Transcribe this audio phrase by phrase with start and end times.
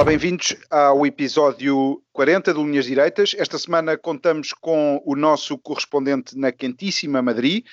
[0.00, 3.36] Olá, bem-vindos ao episódio 40 de Linhas Direitas.
[3.36, 7.66] Esta semana contamos com o nosso correspondente na quentíssima Madrid,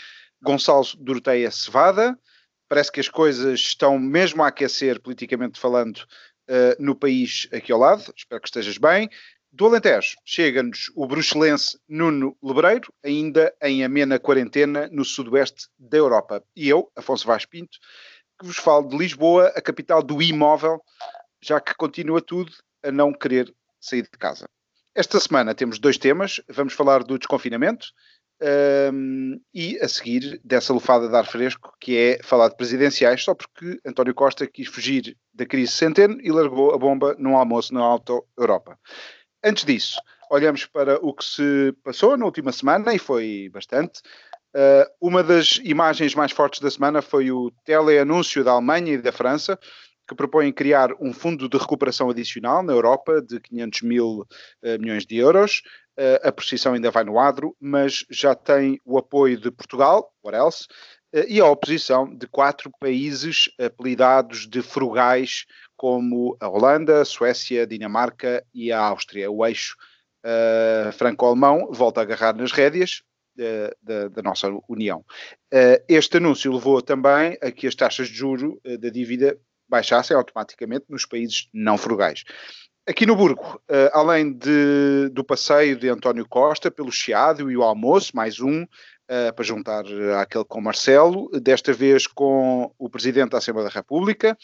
[0.43, 2.19] Gonçalo Doroteia Cevada.
[2.67, 7.79] Parece que as coisas estão mesmo a aquecer, politicamente falando, uh, no país aqui ao
[7.79, 8.13] lado.
[8.13, 9.09] Espero que estejas bem.
[9.49, 16.43] Do Alentejo chega-nos o bruxelense Nuno Lebreiro, ainda em amena quarentena no sudoeste da Europa.
[16.53, 17.77] E eu, Afonso Vaz Pinto,
[18.37, 20.81] que vos falo de Lisboa, a capital do imóvel,
[21.41, 22.51] já que continua tudo
[22.83, 24.45] a não querer sair de casa.
[24.95, 26.41] Esta semana temos dois temas.
[26.49, 27.87] Vamos falar do desconfinamento
[28.93, 33.33] um, e a seguir dessa lufada de ar fresco que é falar de presidenciais, só
[33.33, 37.81] porque António Costa quis fugir da crise centeno e largou a bomba num almoço na
[37.81, 38.77] Auto Europa.
[39.43, 44.01] Antes disso, olhamos para o que se passou na última semana e foi bastante.
[44.55, 49.11] Uh, uma das imagens mais fortes da semana foi o teleanúncio da Alemanha e da
[49.11, 49.59] França,
[50.07, 55.05] que propõem criar um fundo de recuperação adicional na Europa de 500 mil uh, milhões
[55.05, 55.61] de euros.
[55.99, 60.37] Uh, a precisão ainda vai no adro, mas já tem o apoio de Portugal, what
[60.37, 60.65] else,
[61.13, 67.63] uh, e a oposição de quatro países apelidados de frugais, como a Holanda, a Suécia,
[67.63, 69.29] a Dinamarca e a Áustria.
[69.29, 69.75] O eixo
[70.97, 73.01] franco-alemão volta a agarrar nas rédeas,
[73.81, 75.05] da, da, nossa União.
[75.87, 81.05] Este anúncio levou também a que as taxas de juro da dívida baixassem automaticamente nos
[81.05, 82.23] países não frugais.
[82.87, 87.61] Aqui no Burgo, uh, além de, do passeio de António Costa pelo Chiado e o
[87.61, 89.83] almoço, mais um, uh, para juntar
[90.21, 94.37] àquele com Marcelo, desta vez com o Presidente da Assembleia da República,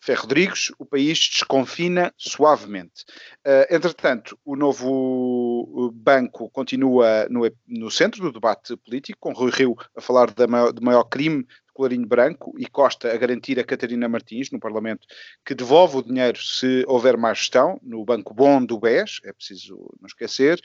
[0.00, 3.04] Ferro Rodrigues, o país desconfina suavemente.
[3.46, 9.76] Uh, entretanto, o novo banco continua no, no, centro do debate político, com Rui Rio
[9.96, 14.08] a falar da maior, do maior crime colarinho branco e Costa a garantir a Catarina
[14.08, 15.06] Martins no Parlamento
[15.44, 19.76] que devolve o dinheiro se houver má gestão, no Banco Bom do BES, é preciso
[20.00, 20.60] não esquecer,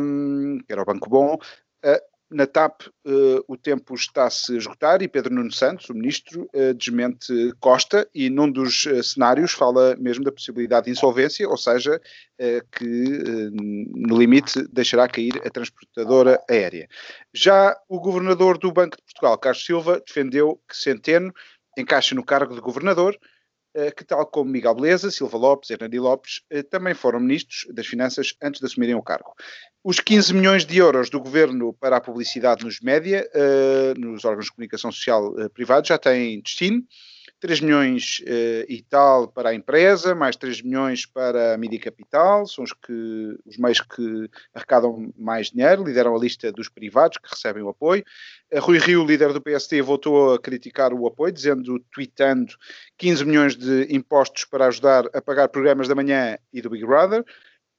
[0.00, 1.34] um, que era o Banco Bom.
[1.84, 6.48] Uh, na TAP uh, o tempo está-se a esgotar e Pedro Nuno Santos, o ministro,
[6.54, 11.56] uh, desmente Costa e num dos uh, cenários fala mesmo da possibilidade de insolvência, ou
[11.56, 12.00] seja,
[12.72, 13.50] que
[13.94, 16.88] no limite deixará cair a transportadora aérea.
[17.32, 21.32] Já o governador do Banco de Portugal, Carlos Silva, defendeu que Centeno
[21.78, 23.16] encaixa no cargo de governador,
[23.96, 28.60] que tal como Miguel Beleza, Silva Lopes Hernani Lopes, também foram ministros das Finanças antes
[28.60, 29.34] de assumirem o cargo.
[29.82, 34.46] Os 15 milhões de euros do governo para a publicidade nos média, uh, nos órgãos
[34.46, 36.82] de comunicação social privados, já têm destino.
[37.40, 42.46] 3 milhões uh, e tal para a empresa, mais 3 milhões para a mídia capital,
[42.46, 47.28] são os, que, os meios que arrecadam mais dinheiro, lideram a lista dos privados que
[47.28, 48.04] recebem o apoio.
[48.52, 52.52] A Rui Rio, líder do PST, voltou a criticar o apoio, dizendo, tweetando
[52.96, 57.24] 15 milhões de impostos para ajudar a pagar programas da manhã e do Big Brother.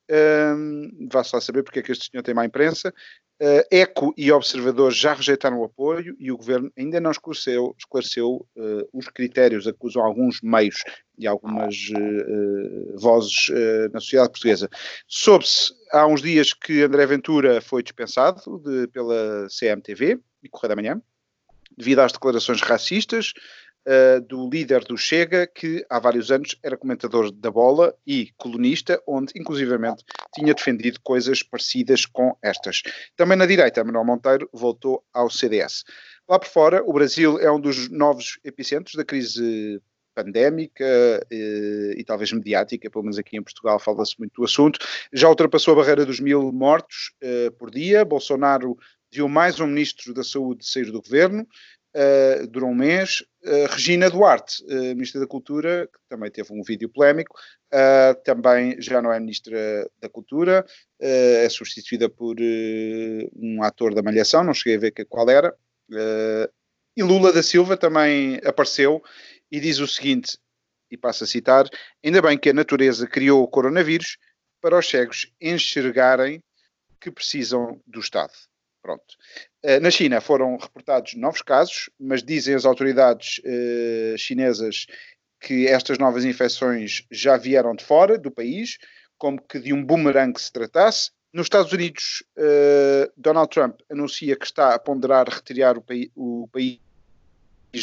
[0.09, 2.93] Um, Vá-se lá saber porque é que este senhor tem má imprensa.
[3.41, 8.47] Uh, ECO e Observador já rejeitaram o apoio e o governo ainda não esclareceu, esclareceu
[8.55, 10.81] uh, os critérios, acusam alguns meios
[11.17, 13.49] e algumas uh, vozes
[13.91, 14.69] na sociedade portuguesa.
[15.07, 20.81] Soube-se há uns dias que André Ventura foi dispensado de, pela CMTV e Correio da
[20.81, 21.01] Manhã,
[21.77, 23.33] devido às declarações racistas
[23.87, 29.01] uh, do líder do Chega, que há vários anos era comentador da bola e colunista,
[29.07, 30.03] onde inclusivamente
[30.33, 32.81] tinha defendido coisas parecidas com estas.
[33.15, 35.83] Também na direita, Manuel Monteiro voltou ao CDS.
[36.27, 39.81] Lá por fora, o Brasil é um dos novos epicentros da crise
[40.15, 40.85] pandémica
[41.29, 44.79] e, eh, e, talvez mediática, pelo menos aqui em Portugal fala-se muito do assunto,
[45.11, 48.05] já ultrapassou a barreira dos mil mortos uh, por dia.
[48.05, 48.77] Bolsonaro
[49.11, 51.45] viu mais um ministro da Saúde sair do governo
[51.95, 53.23] uh, durou um mês.
[53.43, 57.35] Uh, Regina Duarte, uh, Ministra da Cultura, que também teve um vídeo polémico,
[58.23, 60.65] também já não é Ministra da Cultura,
[60.97, 62.37] é substituída por
[63.35, 65.53] um ator da Malhação, não cheguei a ver qual era.
[66.95, 69.03] e Lula da Silva também apareceu
[69.51, 70.37] e diz o seguinte,
[70.89, 71.67] e passo a citar,
[72.01, 74.17] ainda bem que a natureza criou o coronavírus
[74.61, 76.41] para os cegos enxergarem
[77.01, 78.31] que precisam do Estado.
[78.81, 79.15] Pronto.
[79.67, 84.85] Eh, na China foram reportados novos casos, mas dizem as autoridades uh, chinesas
[85.39, 88.77] que estas novas infecções já vieram de fora do país,
[89.17, 91.09] como que de um boomerang se tratasse.
[91.33, 95.83] Nos Estados Unidos, uh, Donald Trump anuncia que está a ponderar retirar o,
[96.15, 96.79] o país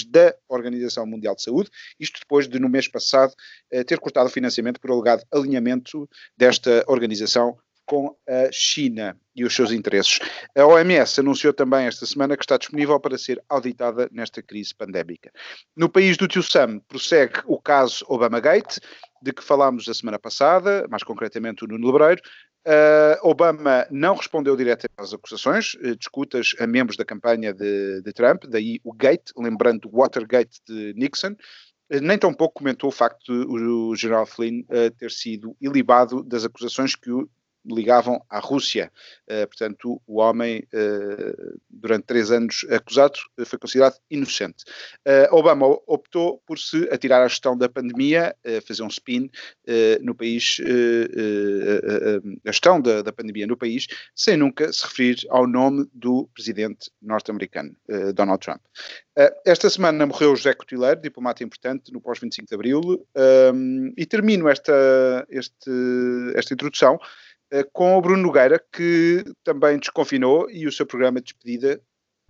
[0.07, 1.69] da Organização Mundial de Saúde,
[1.99, 3.35] isto depois de, no mês passado,
[3.75, 7.59] uh, ter cortado o financiamento por alegado alinhamento desta organização
[7.93, 10.19] com a China e os seus interesses.
[10.57, 15.31] A OMS anunciou também esta semana que está disponível para ser auditada nesta crise pandémica.
[15.77, 18.81] No país do Tio Sam prossegue o caso Obamagate,
[19.23, 22.23] de que falámos a semana passada, mais concretamente o Nuno Lebreiro.
[22.67, 28.13] Uh, Obama não respondeu diretamente às acusações, uh, discutas a membros da campanha de, de,
[28.15, 33.21] Trump, daí o Gate, lembrando o Watergate de Nixon, uh, nem tampouco comentou o facto
[33.27, 34.63] de o, o general Flynn
[34.97, 37.29] ter sido ilibado das acusações que o
[37.65, 38.91] ligavam à Rússia.
[39.29, 44.65] Uh, portanto, o homem, uh, durante três anos acusado, uh, foi considerado inocente.
[45.31, 48.35] Obama optou por se atirar à gestão da pandemia,
[48.67, 49.31] fazer um spin
[50.01, 50.61] no país,
[52.47, 56.91] a gestão da, da, pandemia no país, sem nunca se referir ao nome do presidente
[57.01, 57.75] norte-americano,
[58.15, 58.61] Donald Trump.
[59.45, 63.07] esta semana morreu José Cotileiro, diplomata importante, no pós-25 de Abril,
[63.55, 65.71] um, e termino esta, este,
[66.35, 67.32] esta introdução eh,
[67.73, 71.81] com o Bruno Nogueira, que também desconfinou e o seu programa de despedida,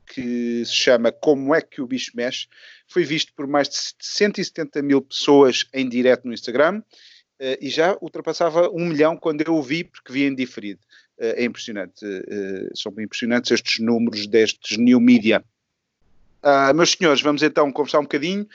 [0.06, 2.48] que se chama Como é que o bicho mexe,
[2.88, 6.82] foi visto por mais de 170 mil pessoas em direto no Instagram
[7.38, 10.80] eh, e já ultrapassava um milhão quando eu o vi, porque vi em diferido.
[11.18, 12.04] Eh, é impressionante,
[12.74, 15.42] são impressionantes estes números destes new media.
[16.42, 18.46] Uh, meus senhores, vamos então conversar um bocadinho.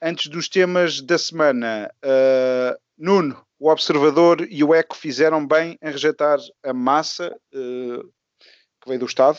[0.00, 5.90] Antes dos temas da semana, uh, Nuno, o Observador e o Eco fizeram bem em
[5.90, 8.04] rejeitar a massa uh,
[8.80, 9.38] que veio do Estado?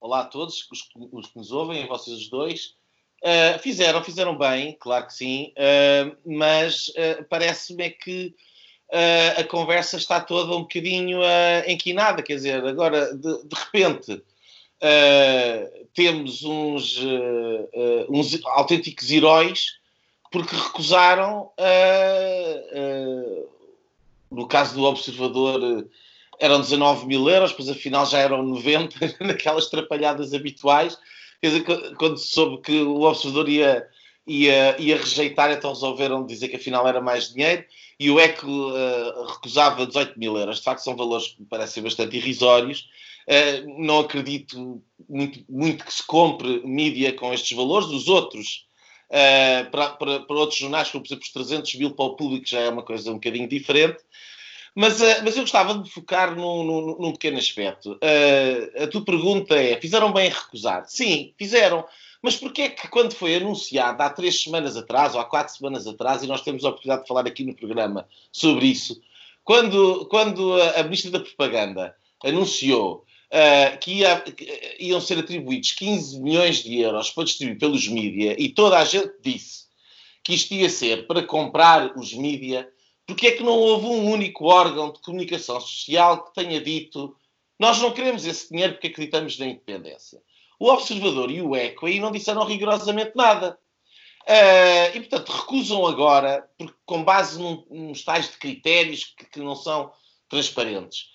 [0.00, 2.74] Olá a todos os, os que nos ouvem, vocês os dois.
[3.22, 6.92] Uh, fizeram, fizeram bem, claro que sim, uh, mas
[7.30, 8.34] parece-me é que
[9.38, 11.18] a conversa está toda um bocadinho
[11.66, 14.22] enquinada, quer dizer, agora de, de repente
[15.94, 17.00] temos uns,
[18.08, 19.80] uns autênticos heróis
[20.34, 23.48] porque recusaram, uh,
[24.32, 25.86] no caso do Observador,
[26.40, 30.98] eram 19 mil euros, pois afinal já eram 90, naquelas trapalhadas habituais.
[31.40, 33.86] Quer dizer, quando se soube que o Observador ia,
[34.26, 37.64] ia, ia rejeitar, então resolveram dizer que afinal era mais dinheiro
[38.00, 40.56] e o ECO uh, recusava 18 mil euros.
[40.58, 42.88] De facto, são valores que me parecem bastante irrisórios.
[43.28, 47.86] Uh, não acredito muito, muito que se compre mídia com estes valores.
[47.90, 48.66] Os outros
[49.10, 52.46] uh, para, para, para, outros jornais, como por exemplo os 300 mil para o público,
[52.46, 53.98] já é uma coisa um bocadinho diferente.
[54.74, 57.92] Mas, uh, mas eu gostava de focar num, num, num pequeno aspecto.
[57.92, 60.84] Uh, a tua pergunta é: fizeram bem em recusar?
[60.88, 61.84] Sim, fizeram.
[62.20, 65.86] Mas porquê é que quando foi anunciado há três semanas atrás, ou há quatro semanas
[65.86, 68.98] atrás, e nós temos a oportunidade de falar aqui no programa sobre isso,
[69.44, 73.04] quando, quando a, a Ministra da Propaganda anunciou
[73.34, 78.36] uh, que, ia, que, iam ser atribuídos 15 milhões de euros para distribuir pelos mídia
[78.38, 79.64] e toda a gente disse
[80.22, 82.68] que isto ia ser para comprar os mídia,
[83.06, 87.14] porque é que não houve um único órgão de comunicação social que tenha dito
[87.58, 90.20] nós não queremos esse dinheiro porque acreditamos na independência.
[90.58, 93.58] O Observador e o ECO aí não disseram rigorosamente nada.
[94.22, 99.40] Uh, e, portanto, recusam agora, porque, com base num, nos tais de critérios que, que
[99.40, 99.92] não são
[100.28, 101.10] transparentes.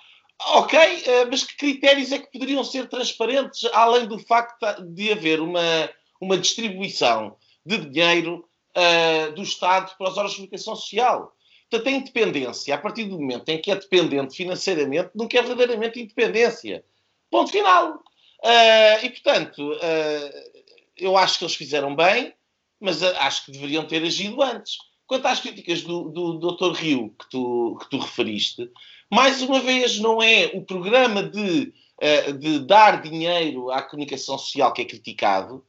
[0.48, 5.42] Ok, eh, mas que critérios é que poderiam ser transparentes, além do facto de haver
[5.42, 11.36] uma, uma distribuição de dinheiro uh, do Estado para os órgãos de comunicação social?
[11.70, 16.00] Portanto, a independência, a partir do momento em que é dependente financeiramente, não quer verdadeiramente
[16.00, 16.84] independência.
[17.30, 17.96] Ponto final.
[18.44, 20.62] Uh, e, portanto, uh,
[20.98, 22.34] eu acho que eles fizeram bem,
[22.80, 24.78] mas acho que deveriam ter agido antes.
[25.06, 26.72] Quanto às críticas do, do, do Dr.
[26.72, 28.72] Rio, que tu, que tu referiste,
[29.10, 34.72] mais uma vez, não é o programa de, uh, de dar dinheiro à comunicação social
[34.72, 35.66] que é criticado,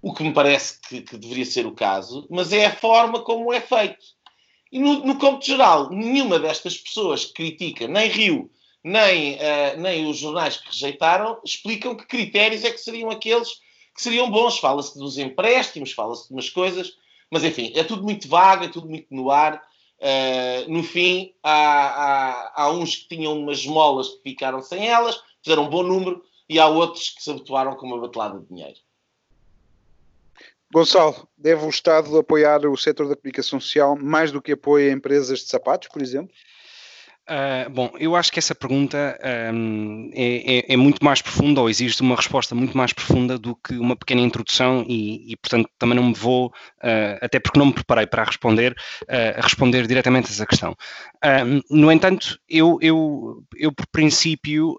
[0.00, 3.52] o que me parece que, que deveria ser o caso, mas é a forma como
[3.52, 3.98] é feito.
[4.70, 8.50] E no, no cômputo geral, nenhuma destas pessoas que critica, nem Rio,
[8.82, 13.48] nem, uh, nem os jornais que rejeitaram, explicam que critérios é que seriam aqueles
[13.94, 14.58] que seriam bons.
[14.58, 16.92] Fala-se dos empréstimos, fala-se de umas coisas,
[17.30, 19.60] mas enfim, é tudo muito vago, é tudo muito no ar
[20.00, 25.20] Uh, no fim, há, há, há, uns que tinham umas molas que ficaram sem elas,
[25.42, 28.78] fizeram um bom número, e há outros que se habituaram com uma batelada de dinheiro.
[30.72, 35.40] Gonçalo, deve o Estado apoiar o setor da comunicação social mais do que apoia empresas
[35.40, 36.32] de sapatos, por exemplo?
[37.28, 39.18] Uh, bom, eu acho que essa pergunta
[39.52, 43.54] um, é, é, é, muito mais profunda ou exige uma resposta muito mais profunda do
[43.54, 47.66] que uma pequena introdução e, e portanto, também não me vou, uh, até porque não
[47.66, 50.74] me preparei para responder, uh, responder diretamente a essa questão.
[51.68, 54.78] no entanto, eu, eu, eu por princípio,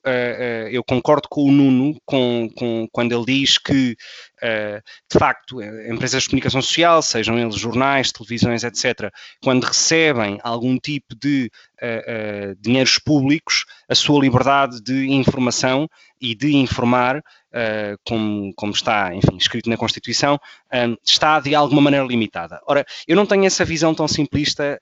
[0.72, 3.96] eu concordo com o Nuno com, com, quando ele diz que
[4.42, 11.16] de facto, empresas de comunicação social, sejam eles jornais, televisões, etc., quando recebem algum tipo
[11.16, 15.88] de uh, uh, dinheiros públicos, a sua liberdade de informação
[16.22, 17.22] e de informar,
[18.06, 20.38] como, como, está, enfim, escrito na Constituição,
[21.04, 22.60] está de alguma maneira limitada.
[22.68, 24.78] Ora, eu não tenho essa visão tão simplista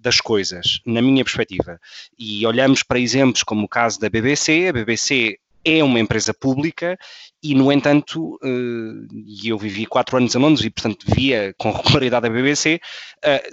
[0.00, 1.78] das coisas, na minha perspectiva.
[2.18, 6.98] E olhamos para exemplos como o caso da BBC, a BBC é uma empresa pública
[7.42, 11.70] e, no entanto, uh, e eu vivi quatro anos em Londres e, portanto, via com
[11.72, 12.80] regularidade a BBC,
[13.22, 13.50] eh,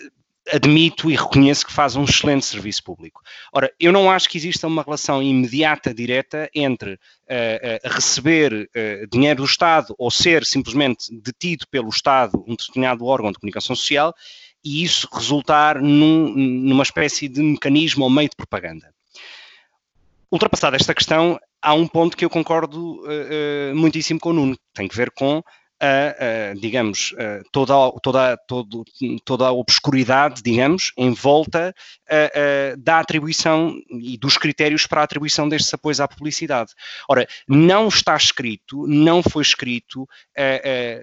[0.50, 3.22] admito e reconheço que faz um excelente serviço público.
[3.52, 6.98] Ora, eu não acho que exista uma relação imediata, direta, entre uh,
[7.84, 8.70] receber
[9.12, 14.14] dinheiro do Estado ou ser simplesmente detido pelo Estado um determinado órgão de comunicação social
[14.64, 18.94] e isso resultar num, numa espécie de mecanismo ou meio de propaganda.
[20.30, 24.58] Ultrapassada esta questão, há um ponto que eu concordo uh, uh, muitíssimo com o Nuno,
[24.74, 25.42] tem que ver com
[25.80, 28.84] a, digamos, a, toda, toda, todo,
[29.24, 31.72] toda a obscuridade, digamos, em volta
[32.80, 36.74] da atribuição e dos critérios para a atribuição destes apoios à publicidade.
[37.08, 40.10] Ora, não está escrito, não foi escrito,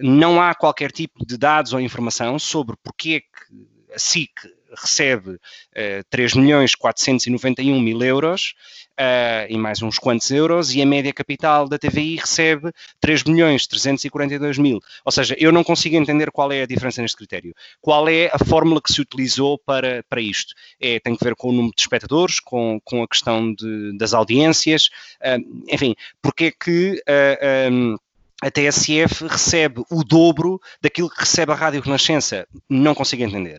[0.00, 4.32] não há qualquer tipo de dados ou informação sobre porque é que a SIC
[4.76, 8.54] recebe uh, 3 milhões 491 mil euros
[8.98, 13.66] uh, e mais uns quantos euros, e a média capital da TVI recebe 3 milhões
[13.66, 14.80] 342 mil.
[15.04, 17.54] Ou seja, eu não consigo entender qual é a diferença neste critério.
[17.80, 20.54] Qual é a fórmula que se utilizou para, para isto?
[20.80, 24.14] É, tem que ver com o número de espectadores, com, com a questão de, das
[24.14, 24.88] audiências,
[25.20, 27.02] uh, enfim, porque é que.
[27.70, 27.96] Um,
[28.42, 32.46] a TSF recebe o dobro daquilo que recebe a Rádio Renascença.
[32.68, 33.58] Não consigo entender.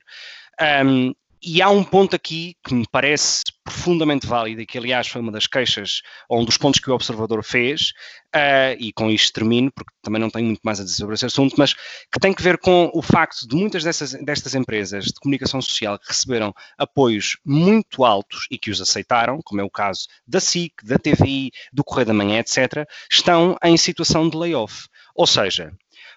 [0.61, 1.13] Um,
[1.47, 5.31] e há um ponto aqui que me parece profundamente válido e que, aliás, foi uma
[5.31, 7.93] das queixas ou um dos pontos que o observador fez,
[8.35, 11.25] uh, e com isto termino, porque também não tenho muito mais a dizer sobre esse
[11.27, 15.13] assunto, mas que tem que ver com o facto de muitas dessas, destas empresas de
[15.21, 20.07] comunicação social que receberam apoios muito altos e que os aceitaram, como é o caso
[20.27, 24.87] da SIC, da TVI, do Correio da Manhã, etc., estão em situação de layoff.
[25.13, 25.71] Ou seja,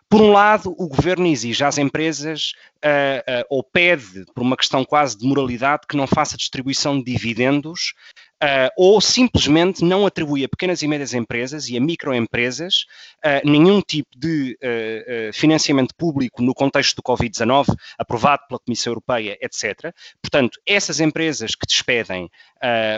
[0.08, 2.52] por um lado, o governo exige às empresas
[2.84, 7.12] uh, uh, ou pede, por uma questão quase de moralidade, que não faça distribuição de
[7.12, 7.92] dividendos
[8.42, 12.86] uh, ou simplesmente não atribui a pequenas e médias empresas e a microempresas
[13.24, 19.36] uh, nenhum tipo de uh, financiamento público no contexto do Covid-19, aprovado pela Comissão Europeia,
[19.40, 19.92] etc.
[20.22, 22.30] Portanto, essas empresas que despedem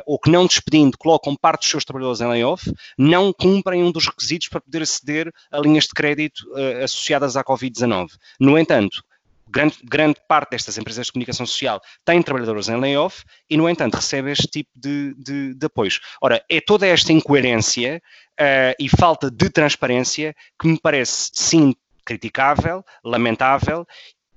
[0.07, 4.07] ou que não despedindo colocam parte dos seus trabalhadores em layoff, não cumprem um dos
[4.07, 6.47] requisitos para poder aceder a linhas de crédito
[6.83, 8.09] associadas à Covid-19.
[8.39, 9.05] No entanto,
[9.51, 13.95] grande, grande parte destas empresas de comunicação social têm trabalhadores em layoff e, no entanto,
[13.97, 16.01] recebe este tipo de, de, de apoios.
[16.21, 18.01] Ora, é toda esta incoerência
[18.41, 23.87] uh, e falta de transparência que me parece, sim, criticável, lamentável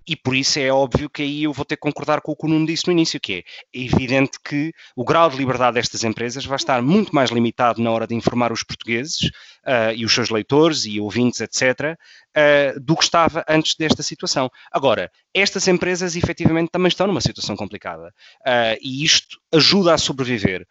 [0.08, 2.46] e por isso é óbvio que aí eu vou ter que concordar com o que
[2.46, 3.44] o Nuno disse no início, que é,
[3.74, 8.06] evidente que o grau de liberdade destas empresas vai estar muito mais limitado na hora
[8.06, 9.30] de informar os portugueses
[9.66, 11.98] uh, e os seus leitores e ouvintes, etc., uh,
[12.36, 14.50] ah, do que estava antes desta situação.
[14.72, 20.68] Agora, estas empresas efetivamente também estão numa situação complicada uh, e isto ajuda a sobreviver.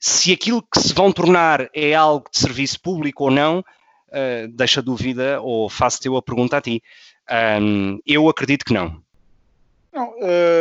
[0.00, 3.64] Se aquilo que se vão tornar é algo de serviço público ou não,
[4.52, 6.82] deixa dúvida ou faço-te eu a pergunta a ti.
[7.30, 9.02] Um, eu acredito que não.
[9.92, 10.14] Não,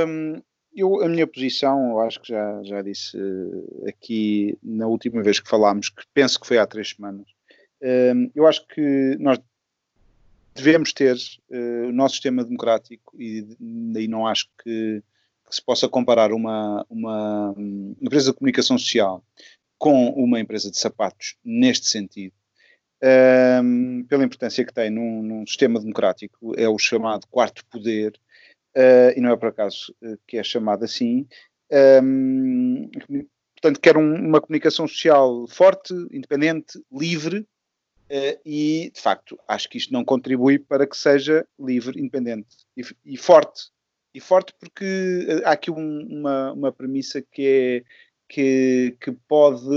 [0.08, 0.41] um,
[0.75, 3.17] eu, a minha posição, eu acho que já, já disse
[3.88, 7.27] aqui na última vez que falámos, que penso que foi há três semanas.
[7.82, 9.39] Um, eu acho que nós
[10.55, 13.46] devemos ter uh, o nosso sistema democrático e
[13.91, 15.03] daí não acho que,
[15.48, 17.53] que, se possa comparar uma, uma
[18.01, 19.24] empresa de comunicação social
[19.77, 22.34] com uma empresa de sapatos neste sentido
[23.03, 28.13] um, pela importância que tem num, num, sistema democrático, é o chamado quarto poder,
[28.75, 31.27] uh, e não é por acaso uh, que é chamado assim.
[32.01, 32.89] Um,
[33.55, 39.77] portanto, quer um, uma comunicação social forte, independente, livre, uh, e de facto acho que
[39.77, 43.72] isto não contribui para que seja livre, independente e, e forte.
[44.15, 47.83] E forte porque há aqui uma, uma premissa que é
[48.29, 49.67] que, que pode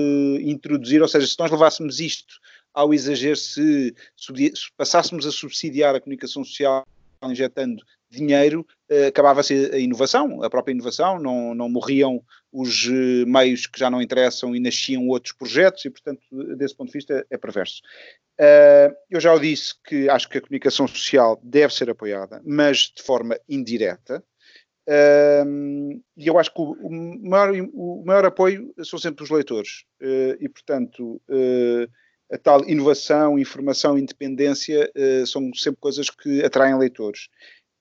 [0.43, 2.39] introduzir, ou seja, se nós levássemos isto
[2.77, 6.87] ao exagero se, se passássemos a subsidiar a comunicação social
[7.23, 13.67] injetando dinheiro, uh, acabava-se a inovação, a própria inovação, não, não morriam os uh, meios
[13.67, 16.21] que já não interessam e nasciam outros projetos e, portanto,
[16.57, 17.81] desse ponto de vista é perverso.
[18.39, 22.93] Uh, eu já o disse que acho que a comunicação social deve ser apoiada, mas
[22.95, 24.23] de forma indireta.
[26.17, 29.85] E eu acho que o, maior, o, maior, apoio são sempre os leitores.
[30.39, 31.21] E, portanto,
[32.31, 34.91] a tal inovação, informação, independência
[35.27, 37.29] são sempre coisas que atraem leitores.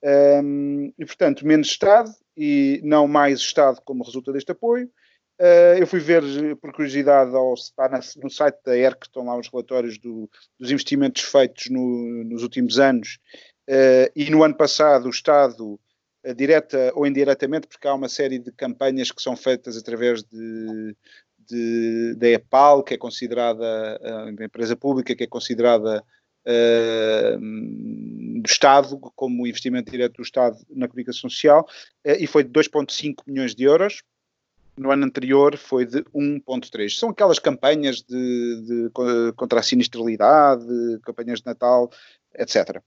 [0.05, 4.87] Um, e, portanto, menos Estado e não mais Estado como resulta deste apoio.
[5.39, 6.23] Uh, eu fui ver,
[6.57, 7.89] por curiosidade, ao, está
[8.23, 12.79] no site da ERC, estão lá os relatórios do, dos investimentos feitos no, nos últimos
[12.79, 13.19] anos,
[13.69, 18.39] uh, e no ano passado o Estado, uh, direta ou indiretamente, porque há uma série
[18.39, 20.95] de campanhas que são feitas através de,
[21.47, 26.03] de, da EPAL, que é considerada a empresa pública, que é considerada
[28.41, 31.67] do Estado, como investimento direto do Estado na comunicação social,
[32.05, 34.03] e foi de 2,5 milhões de euros
[34.77, 36.97] no ano anterior foi de 1.3.
[36.97, 38.89] São aquelas campanhas de, de,
[39.35, 40.65] contra a sinistralidade,
[41.03, 41.89] campanhas de Natal,
[42.37, 42.77] etc.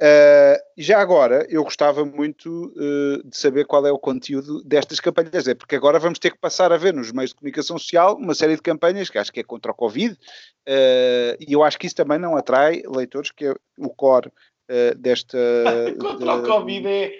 [0.00, 5.46] Uh, já agora, eu gostava muito uh, de saber qual é o conteúdo destas campanhas,
[5.46, 8.34] é porque agora vamos ter que passar a ver nos meios de comunicação social uma
[8.34, 11.86] série de campanhas que acho que é contra o Covid, uh, e eu acho que
[11.86, 14.30] isso também não atrai leitores, que é o core
[14.96, 15.38] desta.
[16.00, 17.12] contra de, o Covid é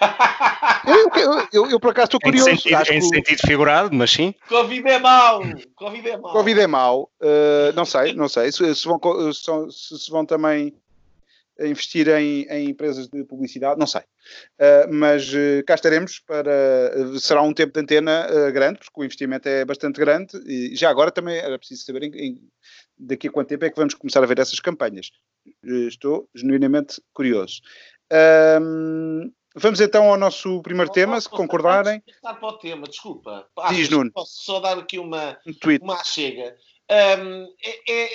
[0.86, 2.48] eu, eu, eu, eu, por acaso estou curioso.
[2.48, 4.34] Em sentido, em sentido figurado, mas sim.
[4.48, 5.42] Covid é mau.
[5.76, 6.32] Covid é mau.
[6.32, 7.10] Covid é mau.
[7.20, 8.50] Uh, não sei, não sei.
[8.50, 8.98] Se, se, vão,
[9.32, 10.74] se, se vão também
[11.60, 14.00] investir em, em, empresas de publicidade, não sei.
[14.00, 16.92] Uh, mas uh, cá estaremos para.
[16.96, 20.90] Uh, será um tempo de antena grande, porque o investimento é bastante grande e já
[20.90, 22.40] agora também era preciso saber em, em,
[22.98, 25.10] daqui a quanto tempo é que vamos começar a ver essas campanhas.
[25.62, 27.60] estou genuinamente curioso.
[29.56, 32.02] Vamos então ao nosso primeiro posso, tema, se concordarem.
[32.20, 33.46] Passar para o tema, desculpa.
[33.70, 34.10] Diz, Nuno.
[34.10, 35.80] Posso só dar aqui uma, um tweet.
[35.80, 36.56] uma chega.
[36.90, 38.10] Um, é, é,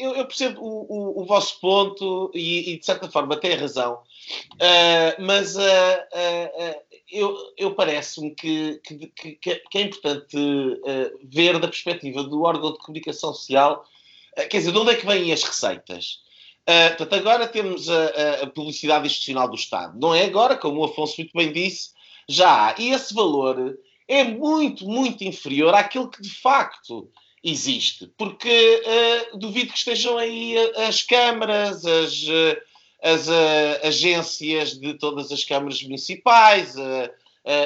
[0.00, 3.96] eu, eu, percebo o, o, o vosso ponto e, e, de certa forma tem razão,
[4.54, 10.36] uh, mas uh, uh, eu, eu parece-me que, que, que, que, é importante
[11.24, 13.84] ver da perspectiva do órgão de comunicação social,
[14.34, 16.22] quer dizer, de onde é que vêm as receitas?
[16.62, 19.98] Uh, portanto, agora temos a, a, publicidade institucional do Estado.
[19.98, 21.92] Não é agora, como o Afonso muito bem disse,
[22.28, 22.74] já há.
[22.78, 27.10] E esse valor é muito, muito inferior àquilo que de facto
[27.42, 28.10] existe.
[28.16, 28.82] Porque
[29.32, 30.56] uh, duvido que estejam aí
[30.88, 32.24] as câmaras, as,
[33.02, 36.74] as uh, agências de todas as câmaras municipais,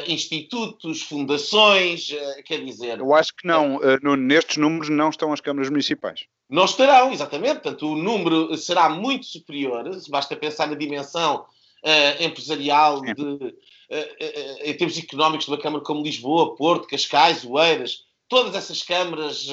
[0.07, 2.09] institutos, fundações,
[2.45, 3.01] quer dizer...
[3.01, 3.81] Eu acho que não.
[4.17, 6.21] nestes números não estão as câmaras municipais.
[6.49, 7.55] Não estarão, exatamente.
[7.55, 9.85] Portanto, o número será muito superior.
[10.09, 11.47] Basta pensar na dimensão
[11.83, 17.45] uh, empresarial de, uh, uh, em termos económicos de uma Câmara como Lisboa, Porto, Cascais,
[17.45, 18.05] Oeiras.
[18.33, 19.47] Todas essas câmaras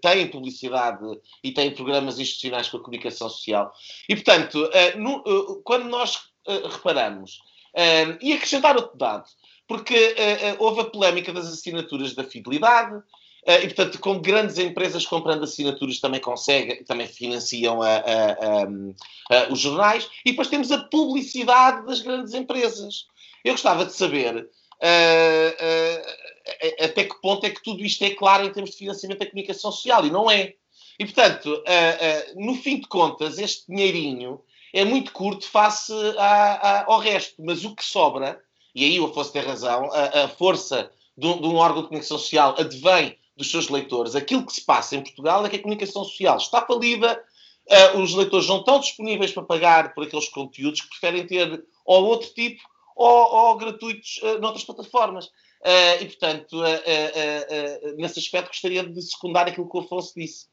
[0.00, 1.04] têm publicidade
[1.42, 3.74] e têm programas institucionais com a comunicação social.
[4.08, 6.28] E, portanto, no, quando nós
[6.70, 7.40] reparamos,
[8.20, 9.24] e acrescentar outro dado,
[9.66, 10.14] porque
[10.60, 13.02] houve a polémica das assinaturas da fidelidade,
[13.44, 19.52] eh, e, portanto, com grandes empresas comprando assinaturas também conseguem, também financiam a, a, a,
[19.52, 20.08] os jornais.
[20.24, 23.06] E depois temos a publicidade das grandes empresas.
[23.44, 24.48] Eu gostava de saber
[24.82, 29.26] uh, até que ponto é que tudo isto é claro em termos de financiamento da
[29.26, 30.04] comunicação social.
[30.04, 30.54] E não é.
[30.98, 31.62] E, portanto,
[32.36, 34.40] no fim de contas, este dinheirinho
[34.72, 37.42] é muito curto face a, a, ao resto.
[37.42, 38.40] Mas o que sobra,
[38.74, 42.18] e aí o Afonso tem razão, a, força de um, de um órgão de comunicação
[42.18, 44.14] social advém dos seus leitores.
[44.14, 47.22] Aquilo que se passa em Portugal é que a comunicação social está falida,
[47.70, 52.04] uh, os leitores não estão disponíveis para pagar por aqueles conteúdos que preferem ter ou
[52.04, 52.62] outro tipo
[52.96, 55.26] ou, ou gratuitos uh, noutras plataformas.
[55.26, 60.46] Uh, e, portanto, uh, nesse aspecto gostaria de secundar aquilo que o Afonso disse.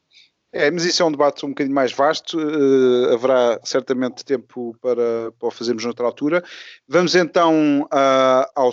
[0.52, 5.32] É, mas isso é um debate um bocadinho mais vasto, uh, haverá certamente tempo para,
[5.38, 6.44] para o fazermos noutra altura.
[6.88, 8.72] Vamos então uh, ao,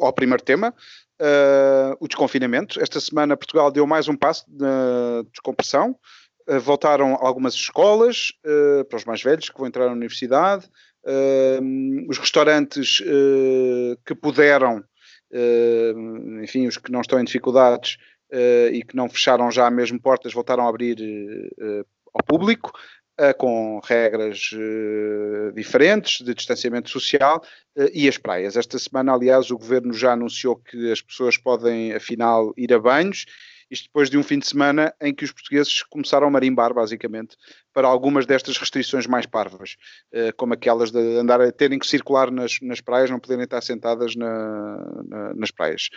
[0.00, 0.74] ao primeiro tema,
[1.20, 2.80] uh, o desconfinamento.
[2.80, 5.94] Esta semana Portugal deu mais um passo na descompressão.
[6.62, 8.32] Voltaram algumas escolas
[8.88, 10.68] para os mais velhos que vão entrar na universidade.
[12.08, 13.02] Os restaurantes
[14.06, 14.82] que puderam,
[16.42, 17.96] enfim, os que não estão em dificuldades
[18.72, 20.96] e que não fecharam já mesmo portas, voltaram a abrir
[22.14, 22.72] ao público
[23.36, 24.50] com regras
[25.54, 27.42] diferentes de distanciamento social
[27.92, 28.56] e as praias.
[28.56, 33.26] Esta semana, aliás, o governo já anunciou que as pessoas podem, afinal, ir a banhos
[33.70, 37.36] Isto depois de um fim de semana em que os portugueses começaram a marimbar, basicamente,
[37.72, 39.76] para algumas destas restrições mais parvas,
[40.12, 44.16] uh, como aquelas de andar terem que circular nas, nas praias, não poderem estar sentadas
[44.16, 45.88] na, na, nas praias.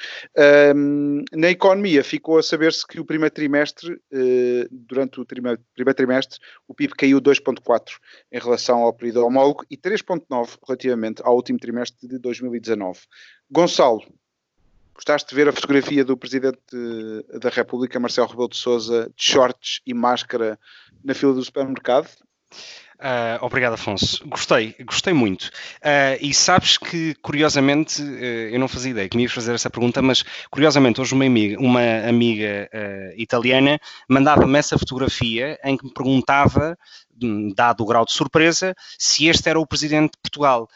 [1.33, 5.59] Na economia, ficou a saber-se que o primeiro trimestre, uh, durante o primeiro
[5.95, 7.97] trimestre, o PIB caiu 2,4%
[8.31, 12.99] em relação ao período homólogo e 3,9% relativamente ao último trimestre de 2019.
[13.49, 14.01] Gonçalo,
[14.95, 16.59] Gostaste de ver a fotografia do Presidente
[17.39, 20.59] da República, Marcelo Rebelo de Sousa, de shorts e máscara
[21.03, 22.09] na fila do supermercado?
[23.03, 24.25] Uh, obrigado, Afonso.
[24.29, 25.47] Gostei, gostei muito.
[25.81, 29.69] Uh, e sabes que, curiosamente, uh, eu não fazia ideia que me ias fazer essa
[29.69, 32.69] pergunta, mas curiosamente, hoje uma amiga, uma amiga
[33.17, 33.77] italiana
[34.07, 36.77] mandava-me essa fotografia em que me perguntava,
[37.21, 40.69] hum, dado o grau de surpresa, se este era o presidente de Portugal.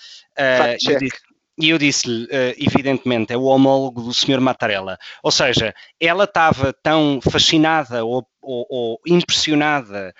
[1.60, 4.40] E eu disse-lhe, uh, evidentemente, é o homólogo do Sr.
[4.40, 4.98] Mattarella.
[5.24, 10.14] Ou seja, ela estava tão fascinada ou, ou, ou impressionada,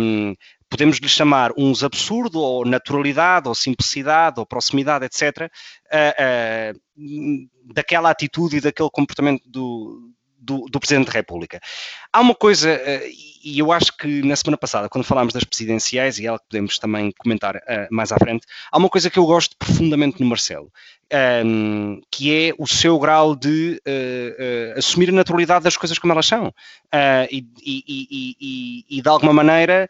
[0.00, 0.34] um,
[0.70, 5.50] podemos lhe chamar uns absurdo, ou naturalidade, ou simplicidade, ou proximidade, etc.,
[5.92, 11.60] uh, uh, daquela atitude e daquele comportamento do, do, do, Presidente da República.
[12.12, 12.80] Há uma coisa,
[13.42, 16.78] e eu acho que na semana passada, quando falámos das presidenciais, e ela que podemos
[16.78, 20.70] também comentar uh, mais à frente, há uma coisa que eu gosto profundamente no Marcelo,
[21.12, 25.98] um, ehm, que é o seu grau de uh, uh, assumir a naturalidade das coisas
[25.98, 26.52] como elas são.
[27.30, 29.88] E, e, e, e, de alguma maneira,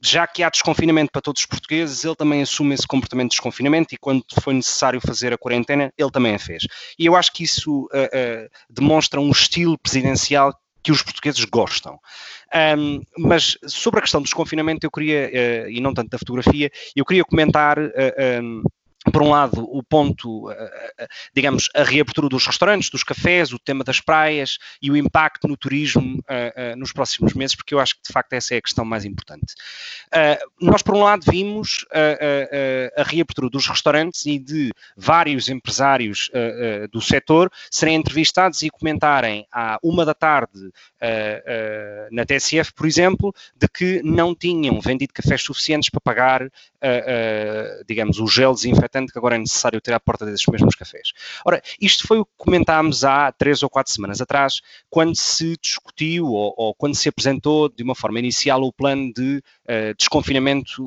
[0.00, 3.94] já que há desconfinamento para todos os portugueses, ele também assume esse comportamento de desconfinamento
[3.94, 6.66] e quando foi necessário fazer a quarentena, ele também a fez.
[6.98, 7.88] E eu acho que isso
[8.70, 11.98] demonstra um estilo presidencial que os portugueses gostam.
[12.78, 16.70] Um, mas sobre a questão do desconfinamento, eu queria, uh, e não tanto da fotografia,
[16.96, 17.78] eu queria comentar.
[17.78, 18.62] Uh, um,
[19.10, 23.58] por um lado, o ponto, eh, eh, digamos, a reabertura dos restaurantes, dos cafés, o
[23.58, 27.94] tema das praias e o impacto no turismo eh, nos próximos meses, porque eu acho
[27.94, 29.54] que de facto essa é a questão mais importante.
[30.60, 31.84] Nós, por um lado, vimos
[32.96, 36.30] a reabertura dos restaurantes e de vários empresários
[36.90, 40.70] do setor serem entrevistados e comentarem à uma da tarde
[42.10, 46.50] na TSF, por exemplo, de que não tinham vendido cafés suficientes para pagar,
[47.86, 51.12] digamos, o gel desinfetante tanto que agora é necessário ter à porta desses mesmos cafés.
[51.44, 56.26] Ora, isto foi o que comentámos há três ou quatro semanas atrás, quando se discutiu
[56.26, 60.82] ou, ou quando se apresentou de uma forma inicial o plano de uh, desconfinamento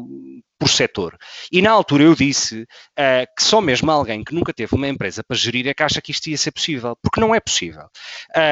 [0.61, 1.17] por setor.
[1.51, 5.23] E na altura eu disse uh, que só mesmo alguém que nunca teve uma empresa
[5.23, 7.87] para gerir é que acha que isto ia ser possível, porque não é possível.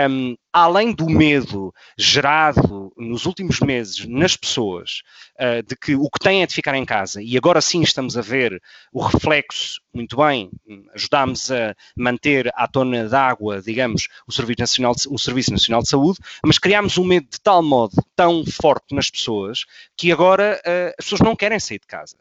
[0.10, 5.04] Um, além do medo gerado nos últimos meses nas pessoas
[5.40, 8.18] uh, de que o que têm é de ficar em casa, e agora sim estamos
[8.18, 8.60] a ver
[8.92, 10.50] o reflexo, muito bem,
[10.96, 15.90] ajudámos a manter à tona d'água, digamos, o Serviço, Nacional de, o Serviço Nacional de
[15.90, 20.96] Saúde, mas criámos um medo de tal modo tão forte nas pessoas que agora uh,
[20.98, 22.18] as pessoas não querem sair de casa casa.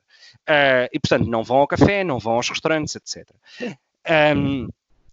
[0.48, 3.28] Uh, e, portanto, não vão ao café, não vão aos restaurantes, etc.
[4.36, 4.68] Um,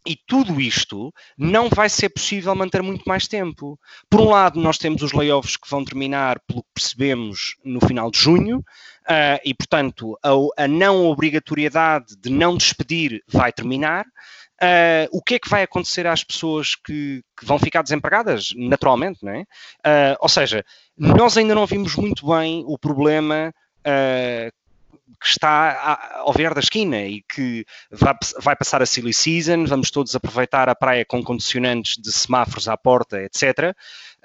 [0.08, 3.80] e tudo isto não vai ser possível manter muito mais tempo.
[4.08, 8.12] Por um lado, nós temos os layoffs que vão terminar, pelo que percebemos, no final
[8.12, 14.06] de junho, uh, e, portanto, a, a, não obrigatoriedade de não despedir vai terminar.
[14.62, 18.50] Uh, o que é que vai acontecer às pessoas que, que vão ficar desempregadas?
[18.56, 19.42] Naturalmente, não é?
[19.42, 20.64] Uh, ou seja,
[20.98, 23.52] nós ainda não vimos muito bem o problema
[25.22, 30.16] que está ao ver da esquina e que vai, passar a silly season, vamos todos
[30.16, 33.76] aproveitar a praia com condicionantes de semáforos à porta, etc.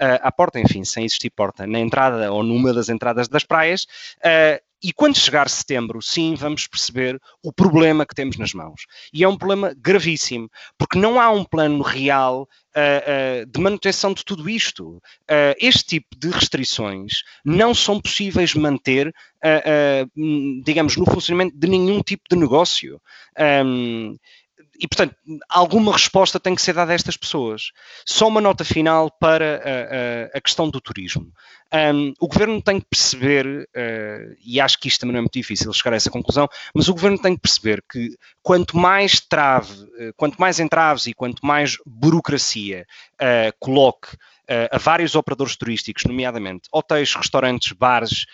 [0.00, 3.84] Uh, à porta, enfim, sem existir porta, na entrada ou numa das entradas das praias,
[4.18, 8.86] uh, e quando chegar setembro, sim, vamos perceber o problema que temos nas mãos.
[9.12, 14.14] E é um problema gravíssimo, porque não há um plano real uh, uh, de manutenção
[14.14, 14.96] de tudo isto.
[15.30, 19.12] Uh, este tipo de restrições não são possíveis manter,
[20.64, 23.00] digamos, no funcionamento de nenhum tipo de negócio.
[23.64, 24.16] Um,
[24.80, 25.14] e, portanto,
[25.48, 27.70] alguma resposta tem que ser dada a estas pessoas.
[28.06, 31.30] Só uma nota final para a, a, a questão do turismo.
[31.72, 35.34] Um, o governo tem que perceber, uh, e acho que isto também não é muito
[35.34, 39.84] difícil chegar a essa conclusão, mas o governo tem que perceber que quanto mais trave,
[39.84, 44.16] uh, quanto mais entraves e quanto mais burocracia uh, coloque
[44.72, 48.26] a vários operadores turísticos, nomeadamente hotéis, restaurantes, bares,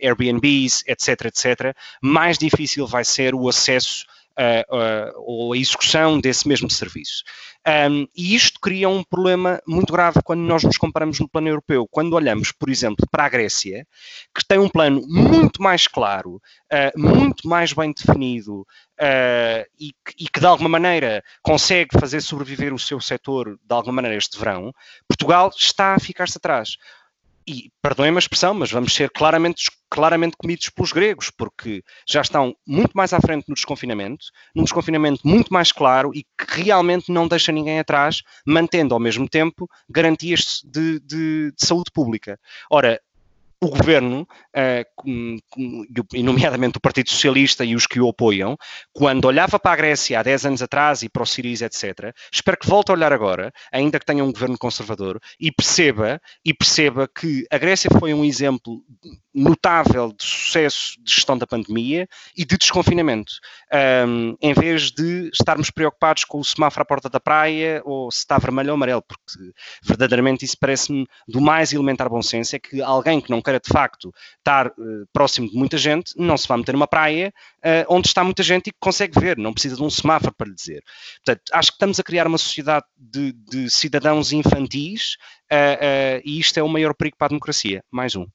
[0.00, 4.06] Airbnbs, etc., etc., mais difícil vai ser o acesso
[4.38, 7.22] uh, ou a execução desse mesmo serviço.
[7.66, 11.86] Um, e isto cria um problema muito grave quando nós nos comparamos no plano europeu.
[11.88, 13.86] Quando olhamos, por exemplo, para a Grécia,
[14.34, 20.28] que tem um plano muito mais claro, uh, muito mais bem definido uh, e, e,
[20.28, 24.72] que, de alguma maneira, consegue fazer sobreviver o seu setor, de alguma maneira, este verão,
[25.06, 26.76] Portugal está a ficar-se atrás
[27.46, 32.56] e perdoem-me a expressão, mas vamos ser claramente, claramente comidos pelos gregos, porque já estão
[32.66, 34.24] muito mais à frente no desconfinamento,
[34.54, 39.28] num desconfinamento muito mais claro e que realmente não deixa ninguém atrás, mantendo ao mesmo
[39.28, 42.40] tempo garantias de, de, de saúde pública.
[42.70, 42.98] Ora,
[43.62, 44.26] o governo,
[44.56, 45.42] uh,
[46.12, 48.56] e nomeadamente o Partido Socialista e os que o apoiam,
[48.92, 52.58] quando olhava para a Grécia há 10 anos atrás e para o Siriza, etc., espero
[52.58, 57.06] que volte a olhar agora, ainda que tenha um governo conservador, e perceba, e perceba
[57.06, 58.82] que a Grécia foi um exemplo
[59.34, 63.32] notável de sucesso de gestão da pandemia e de desconfinamento,
[64.06, 68.18] um, em vez de estarmos preocupados com o semáforo à porta da praia ou se
[68.18, 72.82] está vermelho ou amarelo, porque verdadeiramente isso parece-me do mais elementar bom senso, é que
[72.82, 76.58] alguém que não queira de facto estar uh, próximo de muita gente, não se vai
[76.58, 77.32] meter numa praia
[77.64, 80.48] uh, onde está muita gente e que consegue ver, não precisa de um semáforo para
[80.48, 80.82] lhe dizer.
[81.24, 85.16] Portanto, acho que estamos a criar uma sociedade de, de cidadãos infantis
[85.50, 87.82] uh, e isto é o maior perigo para a democracia.
[87.90, 88.26] Mais um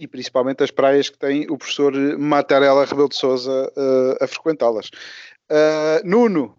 [0.00, 4.90] e principalmente as praias que tem o professor Matarela Rebelo de Souza uh, a frequentá-las.
[5.50, 6.54] Uh, Nuno,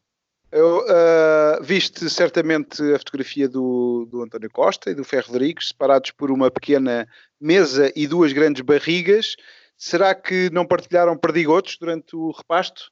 [0.52, 6.12] eu, uh, viste certamente a fotografia do, do António Costa e do Ferro Rodrigues separados
[6.12, 7.08] por uma pequena
[7.40, 9.36] mesa e duas grandes barrigas.
[9.78, 12.92] Será que não partilharam perdigotos durante o repasto?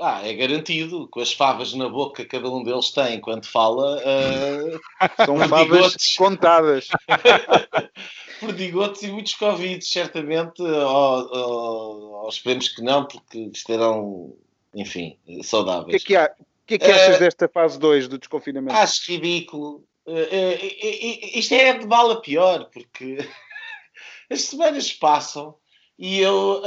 [0.00, 3.98] Ah, é garantido, com as favas na boca que cada um deles tem enquanto fala.
[3.98, 4.80] Uh,
[5.26, 6.88] São favas contadas.
[8.38, 10.62] Perdigotes e muitos Covid, certamente.
[10.62, 14.36] Ou, ou, ou, esperemos que não, porque estarão,
[14.72, 16.00] enfim, saudáveis.
[16.00, 16.34] O que é que, há?
[16.64, 18.76] Que, é que achas uh, desta fase 2 do desconfinamento?
[18.76, 19.84] Acho ridículo.
[20.06, 23.18] Uh, isto é de mal a pior, porque
[24.30, 25.56] as semanas passam
[25.98, 26.62] e eu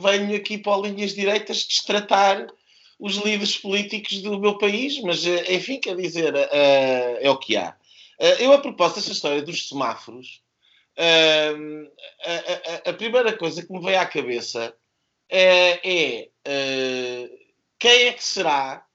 [0.00, 2.46] venho aqui para linhas direitas destratar
[2.98, 7.56] os líderes políticos do meu país, mas eh, enfim, quer dizer, uh, é o que
[7.56, 7.76] há.
[8.18, 10.42] Uh, eu, a propósito dessa história dos semáforos,
[10.96, 11.90] uh,
[12.24, 14.74] a, a, a, primeira coisa que me veio à cabeça
[15.28, 16.28] é
[17.78, 18.86] quem é que será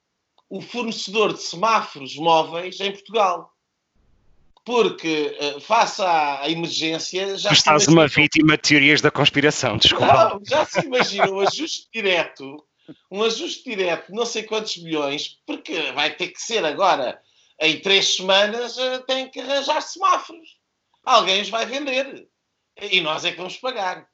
[0.49, 3.50] o fornecedor de semáforos móveis em Portugal?
[4.63, 10.29] Porque uh, face à, emergência já tu estás uma vítima de teorias da conspiração, desculpa.
[10.29, 12.63] Não, já se imagina um ajuste direto,
[13.09, 17.19] um ajuste direto de não sei quantos milhões, porque vai ter que ser agora,
[17.59, 20.59] em três semanas, uh, tem que arranjar semáforos.
[21.03, 22.27] Alguém os vai vender.
[22.79, 24.07] E nós é que vamos pagar.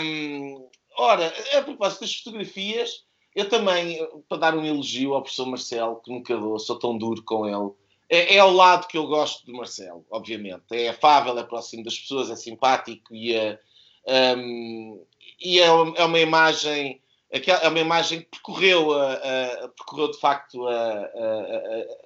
[0.00, 2.90] Um, ora, a propósito das fotografias,
[3.34, 7.22] eu também, para dar um elogio ao professor Marcelo, que nunca dou, sou tão duro
[7.24, 7.72] com ele,
[8.08, 10.64] é, é ao lado que eu gosto do Marcelo, obviamente.
[10.72, 13.58] É afável, é próximo das pessoas, é simpático e é,
[14.36, 15.04] um,
[15.40, 20.66] e é, é uma imagem é uma imagem que percorreu, a, a, percorreu de facto
[20.66, 21.10] a,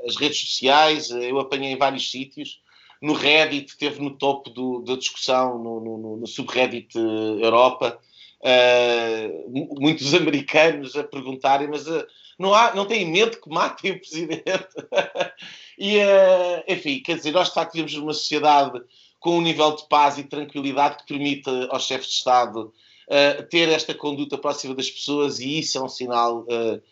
[0.05, 1.11] as redes sociais.
[1.11, 2.61] Eu apanhei em vários sítios.
[3.01, 8.01] No Reddit, esteve no topo do, da discussão, no, no, no subreddit Europa.
[8.41, 12.05] Uh, muitos americanos a perguntarem, mas uh,
[12.37, 14.45] não, há, não têm medo que matem o presidente.
[15.79, 18.81] e, uh, enfim, quer dizer, nós de facto vivemos numa sociedade
[19.19, 22.73] com um nível de paz e tranquilidade que permite aos chefes de Estado
[23.09, 26.83] uh, ter esta conduta próxima das pessoas e isso é um sinal uh,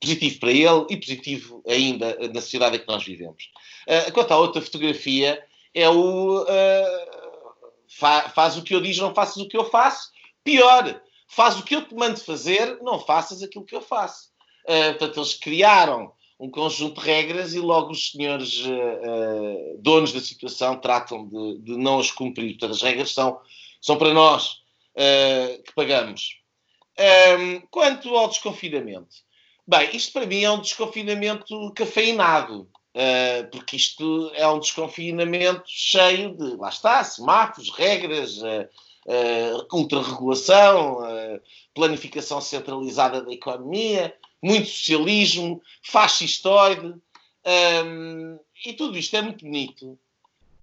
[0.00, 3.50] positivo para ele e positivo ainda na sociedade em que nós vivemos.
[4.12, 5.40] quanto à outra fotografia,
[5.72, 6.44] é o
[7.88, 10.10] fa faz o que eu digo, não faças o que eu faço.
[10.42, 14.30] Pior, faz o que eu te mando fazer, não faças aquilo que eu faço.
[14.64, 16.12] Uh, portanto, eles criaram
[16.42, 21.58] um conjunto de regras e logo os senhores uh, uh, donos da situação tratam de,
[21.58, 22.52] de, não as cumprir.
[22.52, 23.38] Portanto, as regras são,
[23.80, 24.60] são para nós
[25.64, 26.38] que pagamos.
[27.38, 29.16] Um, quanto ao desconfinamento,
[29.66, 32.68] bem, isto para mim é um desconfinamento cafeinado.
[32.94, 38.68] Uh, porque isto é um desconfinamento cheio de, lá está, semáforos, regras, uh,
[39.06, 41.40] uh, ultra-regulação, uh,
[41.74, 46.94] planificação centralizada da economia, muito socialismo, fascistoide,
[47.84, 49.98] um, e tudo isto é muito bonito.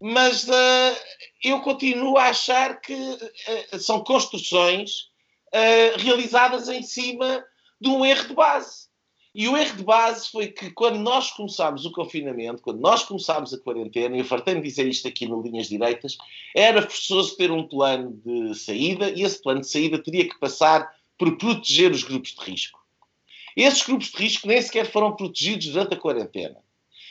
[0.01, 0.97] Mas uh,
[1.43, 5.09] eu continuo a achar que uh, são construções
[5.53, 7.43] uh, realizadas em cima
[7.79, 8.89] de um erro de base.
[9.33, 13.53] E o erro de base foi que quando nós começámos o confinamento, quando nós começámos
[13.53, 16.17] a quarentena, e eu fartei-me dizer isto aqui no Linhas Direitas,
[16.55, 20.89] era forçoso ter um plano de saída e esse plano de saída teria que passar
[21.17, 22.78] por proteger os grupos de risco.
[23.61, 26.57] Esses grupos de risco nem sequer foram protegidos durante a quarentena.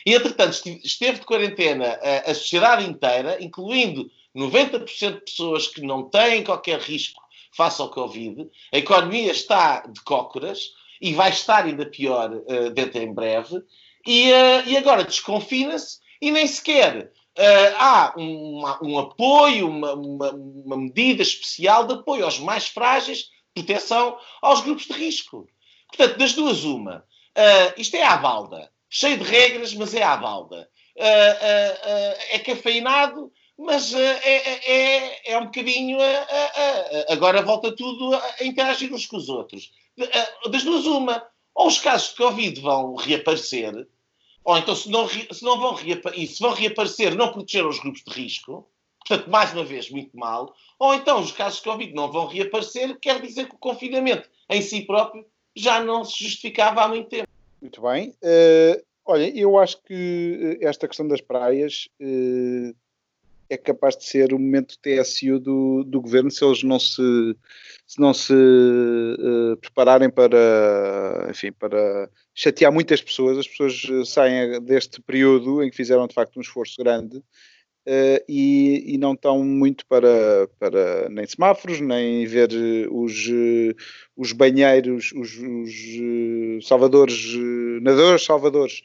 [0.06, 6.08] E, entretanto, esteve de quarentena a, a sociedade inteira, incluindo 90% de pessoas que não
[6.08, 7.20] têm qualquer risco
[7.54, 8.48] face ao Covid.
[8.72, 10.70] A economia está de cócoras
[11.02, 13.62] e vai estar ainda pior uh, dentro em breve.
[14.06, 20.30] E, uh, e agora desconfina-se e nem sequer uh, há um, um apoio, uma, uma,
[20.32, 25.46] uma, medida especial de apoio aos mais frágeis, proteção aos grupos de risco.
[25.88, 27.04] Portanto, das duas, uma.
[27.36, 28.70] Uh, isto é à balda.
[28.90, 30.68] Cheio de regras, mas é à balda.
[30.96, 35.98] Uh, é cafeinado, mas é, é, é, é, um bocadinho.
[37.08, 39.70] agora volta tudo a interagir uns com os outros.
[40.50, 41.24] Das duas, uma.
[41.54, 43.88] Ou os casos de Covid vão reaparecer,
[44.44, 47.80] ou então, se não, se não vão reaparecer, e se vão reaparecer, não protegeram os
[47.80, 48.66] grupos de risco,
[49.06, 52.98] portanto, mais uma vez, muito mal, ou então os casos de Covid não vão reaparecer,
[53.00, 55.26] quer dizer que o confinamento em si próprio
[55.58, 57.28] já não se justificava há muito tempo.
[57.60, 58.10] Muito bem.
[58.22, 62.74] Uh, olha, eu acho que eh, esta questão das praias uh,
[63.50, 67.02] é capaz de ser o momento TSU do, do governo se eles não se,
[67.86, 73.38] se não se uh, prepararem para, enfim, para chatear muitas pessoas.
[73.38, 77.22] As pessoas saem deste período em que fizeram de facto um esforço grande
[77.88, 82.50] uh, e, e, não estão muito para, para nem semáforos, nem ver
[82.90, 83.26] os,
[84.16, 87.34] os banheiros, os, os salvadores,
[87.80, 88.82] nadadores salvadores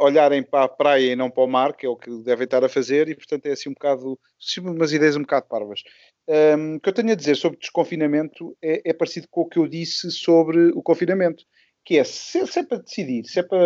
[0.00, 2.64] olharem para a praia e não para o mar, que é o que devem estar
[2.64, 5.82] a fazer, e portanto é assim um bocado, sim, umas ideias um bocado parvas.
[6.28, 9.60] Um, o que eu tenho a dizer sobre desconfinamento é, é, parecido com o que
[9.60, 11.44] eu disse sobre o confinamento,
[11.86, 13.58] que é se, se é para decidir, se é para.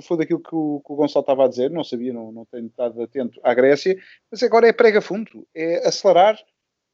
[0.00, 2.66] Foi daquilo que o, que o Gonçalo estava a dizer, não sabia, não, não tenho
[2.66, 6.42] estado atento à Grécia, mas agora é prega fundo, é acelerar.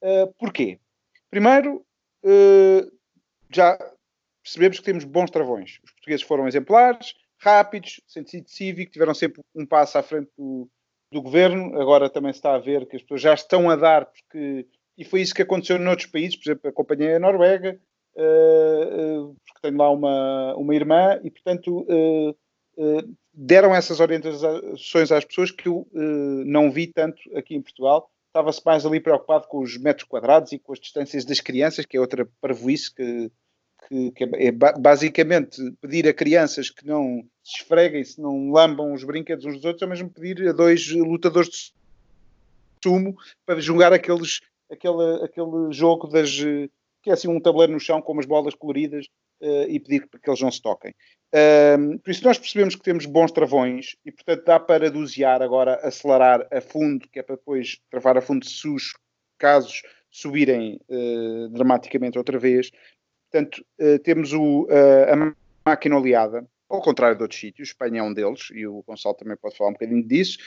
[0.03, 0.81] Uh, porquê?
[1.31, 1.87] Primeiro,
[2.25, 2.93] uh,
[3.49, 3.79] já
[4.43, 5.79] percebemos que temos bons travões.
[5.85, 10.69] Os portugueses foram exemplares, rápidos, sentido cívico, tiveram sempre um passo à frente do,
[11.13, 11.81] do governo.
[11.81, 14.67] Agora também se está a ver que as pessoas já estão a dar, porque
[14.99, 17.79] e foi isso que aconteceu noutros países, por exemplo, acompanhei a Noruega,
[18.17, 22.37] porque tenho lá uma, uma irmã, e portanto uh,
[23.33, 28.11] deram essas orientações às pessoas que eu não vi tanto aqui em Portugal.
[28.29, 31.97] Estava-se mais ali preocupado com os metros quadrados e com as distâncias das crianças, que
[31.97, 33.31] é outra parvoíce que,
[33.89, 38.93] que, que é, é basicamente pedir a crianças que não se esfreguem, se não lambam
[38.93, 41.73] os brinquedos uns dos outros, é mesmo pedir a dois lutadores de
[42.83, 46.31] sumo para jogar aqueles aquele, aquele jogo das
[47.07, 49.07] que é assim um tabuleiro no chão com umas bolas coloridas
[49.41, 50.93] uh, e pedir que eles não se toquem.
[51.79, 55.77] Um, por isso nós percebemos que temos bons travões e portanto dá para dosear agora,
[55.87, 58.93] acelerar a fundo, que é para depois travar a fundo se os
[59.39, 62.73] casos subirem uh, dramaticamente outra vez.
[63.31, 65.33] Portanto, uh, temos o, a
[65.65, 69.37] máquina oleada, ao contrário de outros sítios, Espanha é um deles, e o Gonçalo também
[69.37, 70.39] pode falar um bocadinho disso.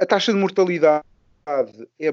[0.00, 1.04] a taxa de mortalidade
[2.00, 2.10] é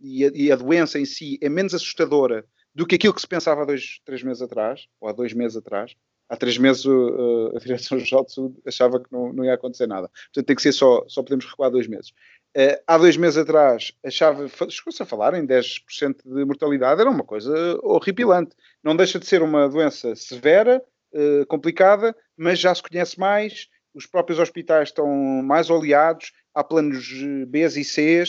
[0.00, 3.28] e a, e a, doença em si é menos assustadora do que aquilo que se
[3.28, 5.94] pensava há dois, três meses atrás, ou há dois meses atrás.
[6.28, 10.08] Há três meses uh, a Direção-Geral de Saúde achava que não, não, ia acontecer nada.
[10.08, 12.10] Portanto, tem que ser só, só podemos recuar dois meses.
[12.56, 17.24] Uh, há dois meses atrás achava, chegou-se a falar em 10% de mortalidade, era uma
[17.24, 17.52] coisa
[17.82, 18.54] horripilante.
[18.82, 20.80] Não deixa de ser uma doença severa,
[21.12, 25.08] uh, complicada, mas já se conhece mais, os próprios hospitais estão
[25.42, 27.08] mais oleados, há planos
[27.48, 28.22] B e C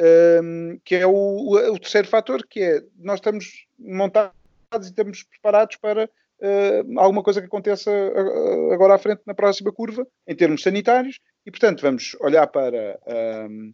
[0.00, 4.32] um, que é o, o, terceiro fator, que é nós estamos montados
[4.72, 7.90] e estamos preparados para uh, alguma coisa que aconteça
[8.72, 12.98] agora à frente na próxima curva, em termos sanitários, e portanto vamos olhar para
[13.50, 13.72] um,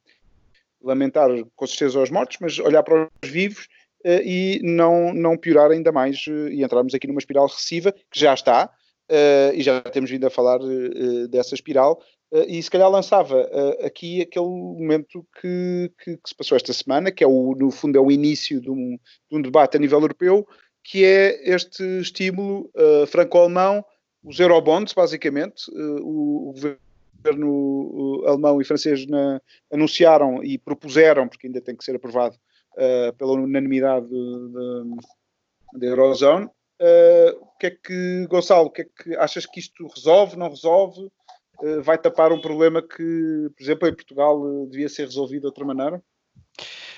[0.82, 3.68] lamentar com certeza os mortos, mas olhar para os vivos
[4.04, 8.18] uh, e não, não piorar ainda mais uh, e entrarmos aqui numa espiral recessiva que
[8.18, 8.70] já está,
[9.54, 10.58] e já temos vindo a falar
[11.30, 16.34] dessa espiral, Uh, e se calhar lançava uh, aqui aquele momento que, que, que, se
[16.34, 18.98] passou esta semana, que é o, no fundo é o início de um,
[19.30, 20.46] de um debate a nível europeu,
[20.82, 23.84] que é este estímulo uh, franco-alemão,
[24.24, 25.70] os eurobonds, basicamente,
[26.02, 29.40] o, o, governo alemão e francês na,
[29.72, 32.36] anunciaram e propuseram, porque ainda tem que ser aprovado
[33.16, 34.08] pela unanimidade
[35.74, 36.46] da Eurozone.
[37.40, 41.08] o que é que, Gonçalo, o que é que achas que isto resolve, não resolve?
[41.62, 45.46] Eh, vai tapar um problema que, por exemplo, em Portugal eh, devia ser resolvido de
[45.46, 46.02] outra maneira?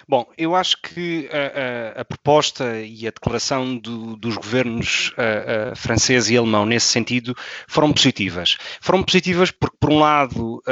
[0.09, 5.75] Bom, eu acho que a, a, a proposta e a declaração do, dos governos a,
[5.75, 7.35] francês e alemão nesse sentido
[7.67, 8.57] foram positivas.
[8.81, 10.63] Foram positivas porque, por um lado,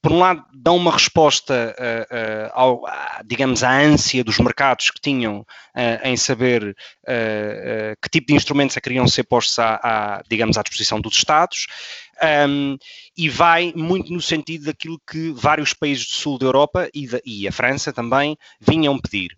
[0.00, 2.82] por um lado, dão uma resposta, uh, uh, ao,
[3.24, 5.44] digamos, à ânsia dos mercados que tinham
[6.02, 6.74] em saber
[8.02, 11.16] que tipo de instrumentos é que queriam ser postos à, à, digamos, à disposição dos
[11.16, 11.66] Estados.
[12.48, 12.76] Um,
[13.18, 17.20] e vai muito no sentido daquilo que vários países do sul da Europa e, da,
[17.26, 19.34] e a França também vinham pedir.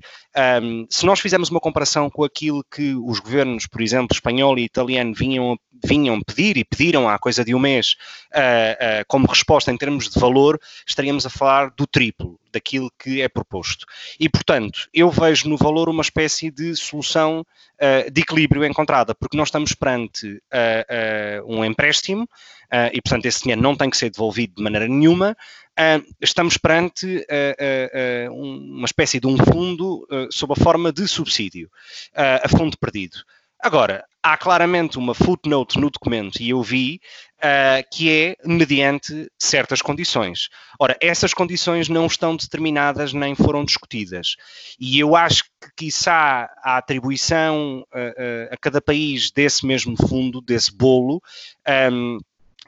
[0.62, 4.64] Um, se nós fizermos uma comparação com aquilo que os governos, por exemplo, espanhol e
[4.64, 7.97] italiano vinham, vinham pedir e pediram há coisa de um mês
[8.33, 13.20] uh, uh, como resposta em termos de valor, estaríamos a falar do triplo daquilo que
[13.20, 13.87] é proposto.
[14.18, 19.37] E, portanto, eu vejo no valor uma espécie de solução uh, de equilíbrio encontrada, porque
[19.37, 20.41] nós estamos perante
[21.47, 22.28] um empréstimo
[22.93, 25.37] e, portanto, esse dinheiro não tem que ser devolvido de maneira nenhuma.
[25.79, 31.71] Uh, estamos perante uh, uma espécie de um fundo sob a forma de subsídio,
[32.14, 33.18] a fundo perdido.
[33.62, 36.99] Agora, há claramente uma footnote no documento, e eu vi,
[37.39, 40.49] uh, que é mediante certas condições.
[40.79, 44.37] Ora, essas condições não estão determinadas nem foram discutidas.
[44.79, 50.41] E eu acho que, quiçá, a atribuição uh, uh, a cada país desse mesmo fundo,
[50.41, 51.21] desse bolo,
[51.93, 52.18] um,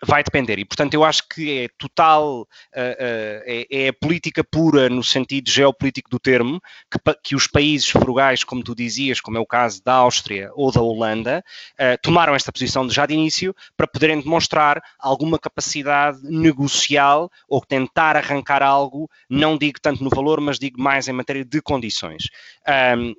[0.04, 0.58] vai depender.
[0.58, 5.02] E, portanto, eu acho que é total, uh, uh, é, é, a política pura no
[5.02, 9.46] sentido geopolítico do termo, que, que, os países frugais, como tu dizias, como é o
[9.46, 11.44] caso da Áustria ou da Holanda,
[11.74, 18.16] uh, tomaram esta posição já de início para poderem demonstrar alguma capacidade negocial ou tentar
[18.16, 22.24] arrancar algo, não digo tanto no valor, mas digo mais em matéria de condições.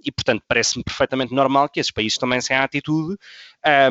[0.04, 3.18] E, portanto, parece-me perfeitamente normal que esses países também tenham a atitude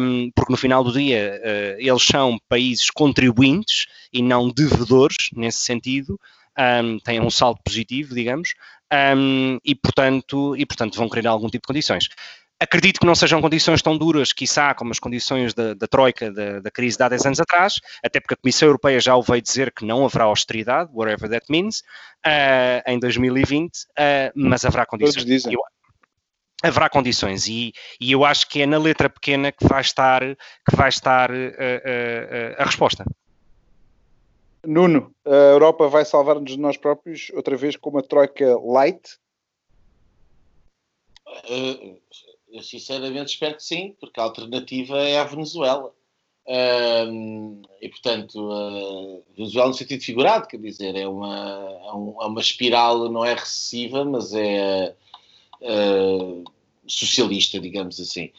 [0.01, 5.59] um, porque no final do dia uh, eles são países contribuintes e não devedores, nesse
[5.59, 6.19] sentido,
[6.59, 8.55] um, têm um saldo positivo, digamos,
[9.17, 12.09] um, e, portanto, e portanto vão querer algum tipo de condições.
[12.61, 16.61] Acredito que não sejam condições tão duras, quiçá, como as condições da, da Troika, da,
[16.61, 19.43] da, crise de há 10 anos atrás, até porque a Comissão Europeia já o veio
[19.43, 21.81] dizer que não haverá austeridade, whatever that means,
[22.25, 23.83] uh, em 2020, uh,
[24.37, 25.15] mas haverá condições.
[25.15, 25.55] Todos dizem.
[25.55, 25.61] Eu,
[26.63, 30.77] haverá condições e, e, eu acho que é na letra pequena que vai estar, que
[30.77, 33.05] vai estar uh, uh, uh, a resposta.
[34.65, 39.19] Nuno, a Europa vai salvar-nos de nós próprios outra vez com uma troika light?
[42.53, 45.93] eu sinceramente espero que sim, porque a alternativa é a Venezuela.
[47.81, 53.25] e portanto, Venezuela no sentido figurado, quer dizer, é uma, é, é uma espiral, não
[53.25, 54.95] é recessiva, mas é
[55.63, 56.45] uh,
[56.87, 58.31] socialista, digamos assim.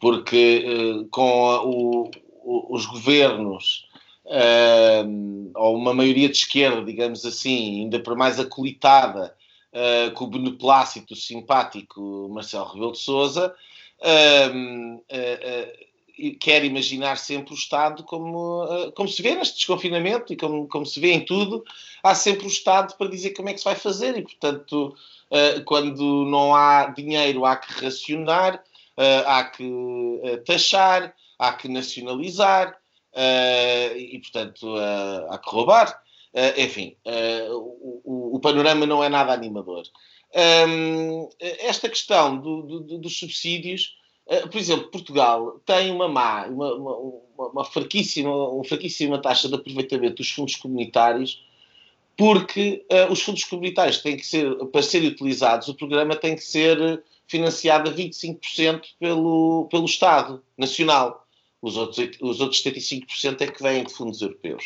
[0.00, 2.10] Porque uh, com a, o,
[2.44, 3.86] os governos,
[4.26, 9.34] uh, ou uma maioria de esquerda, digamos assim, ainda para mais acolitada,
[10.14, 13.52] com o beneplácito simpático Marcelo Rebelo de Souza,
[16.40, 21.00] quer imaginar sempre o Estado como, como se vê neste desconfinamento e como, como se
[21.00, 21.64] vê em tudo,
[22.02, 24.94] há sempre o Estado para dizer como é que se vai fazer e, portanto,
[25.30, 28.62] eh, quando não há dinheiro, há que racionar,
[28.96, 32.78] eh, há que eh, taxar, há que nacionalizar
[33.96, 34.76] e, portanto,
[35.30, 36.00] há que roubar.
[36.56, 36.96] enfim,
[37.50, 39.84] o, o, panorama não é nada animador.
[40.32, 43.96] Ehm, esta questão do, do, dos subsídios,
[44.50, 50.16] por exemplo, Portugal tem uma má, uma, uma, uma, fraquíssima, uma fraquíssima taxa de aproveitamento
[50.16, 51.42] dos fundos comunitários
[52.16, 56.42] porque uh, os fundos comunitários têm que ser, para serem utilizados, o programa tem que
[56.44, 61.26] ser financiado a 25% pelo, pelo Estado Nacional.
[61.60, 64.64] Os outros, os outros 75% é que vêm de fundos europeus.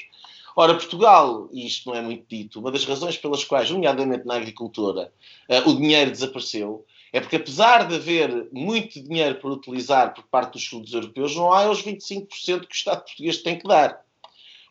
[0.56, 4.34] Ora, Portugal, e isto não é muito dito, uma das razões pelas quais, nomeadamente na
[4.34, 5.12] agricultura,
[5.48, 10.52] uh, o dinheiro desapareceu, é porque apesar de haver muito dinheiro para utilizar por parte
[10.52, 14.00] dos fundos europeus, não há os 25% que o Estado português tem que dar.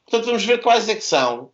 [0.06, 1.52] Portanto, vamos ver quais é que são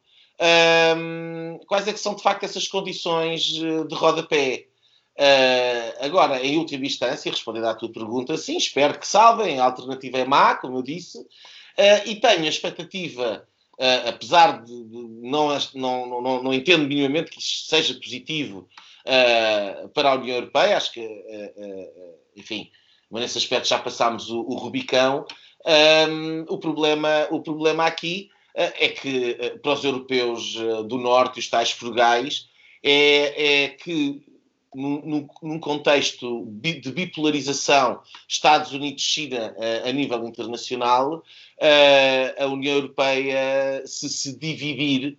[0.98, 4.68] um, quais é que são de facto essas condições eh, de rodapé?
[5.16, 10.18] Uh, agora, em última instância, respondendo à tua pergunta, sim, espero que salvem, a alternativa
[10.18, 15.50] é má, como eu disse, uh, e tenho a expectativa, uh, apesar de, de não,
[15.76, 18.68] não, não, não entendo minimamente que isto seja positivo
[19.94, 21.08] para a União Europeia, acho que,
[22.36, 22.70] enfim,
[23.10, 25.26] mas nesse aspecto já passámos o, o Rubicão.
[25.66, 30.56] Um, o, problema, o problema aqui é que para os europeus
[30.88, 32.48] do Norte, os tais frugais,
[32.84, 34.22] é, é que
[34.76, 41.24] num, num, contexto de bipolarização Estados Unidos-China a, a nível internacional,
[42.40, 45.18] a União Europeia se se dividir,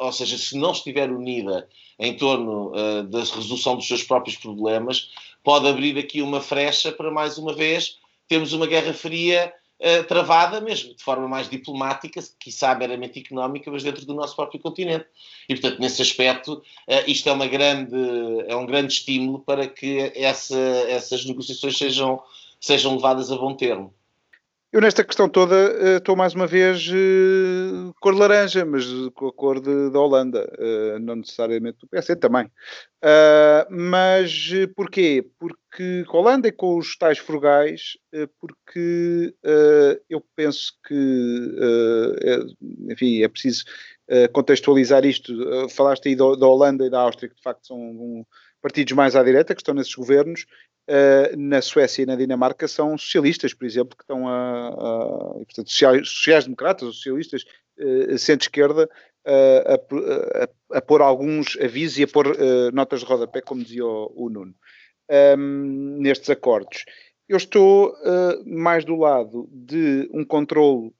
[0.00, 1.68] ou seja, se não estiver unida
[2.00, 2.72] em torno
[3.10, 5.10] da resolução dos seus próprios problemas,
[5.44, 7.98] pode abrir aqui uma frecha para mais uma vez
[8.30, 13.82] termos uma guerra fria uh, travada, mesmo de forma mais diplomática, quiçá meramente económica, mas
[13.82, 15.06] dentro do nosso próprio continente.
[15.48, 17.96] E, portanto, nesse aspecto, uh, isto é, uma grande,
[18.46, 20.56] é um grande estímulo para que essa,
[20.88, 22.22] essas negociações sejam,
[22.60, 23.92] sejam levadas a bom termo.
[24.72, 29.32] Eu nesta questão toda eh, estou mais uma vez uh, cor laranja, mas com a
[29.32, 32.48] cor da Holanda, uh, não necessariamente do PC também.
[33.68, 35.28] Mas porquê?
[35.40, 37.96] Porque com a Holanda e com os tais frugais,
[38.38, 39.34] porque
[40.08, 41.56] eu penso que,
[42.22, 43.64] é, enfim, é preciso
[44.32, 45.32] contextualizar isto.
[45.70, 48.24] falaste aí da, Holanda e da Áustria, que de facto são um,
[48.60, 50.46] partidos mais à direita, que estão nesses governos,
[50.90, 55.70] Uh, na Suécia e na Dinamarca são socialistas, por exemplo, que estão a, a portanto,
[56.04, 57.44] sociais-democratas ou socialistas
[57.78, 58.90] uh, centro-esquerda
[59.24, 63.62] uh, a, a, a, pôr alguns avisos e a pôr uh, notas de rodapé, como
[63.62, 64.52] dizia o, o Nuno,
[65.38, 66.84] um, nestes acordos.
[67.28, 67.94] Eu estou
[68.44, 70.92] mais do lado de um controle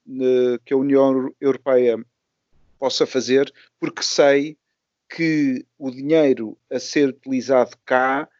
[0.64, 1.98] que a União Europeia
[2.78, 4.56] possa fazer, porque sei
[5.08, 8.39] que o dinheiro a ser utilizado cá uh,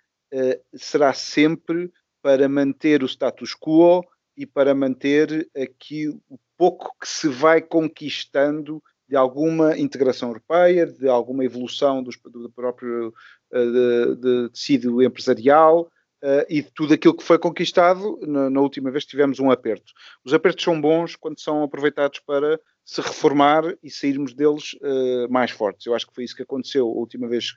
[0.75, 1.91] será sempre
[2.23, 4.05] para manter o status quo
[4.37, 11.09] e para manter aqui o pouco que se vai conquistando de alguma integração europeia, de
[11.09, 13.13] alguma evolução dos, do próprio
[13.51, 15.91] de tecido empresarial
[16.23, 19.51] uh, e de tudo aquilo que foi conquistado na, na, última vez que tivemos um
[19.51, 19.93] aperto.
[20.25, 25.51] Os apertos são bons quando são aproveitados para se reformar e sairmos deles uh, mais
[25.51, 25.87] fortes.
[25.87, 27.57] Eu acho que foi isso que aconteceu a última vez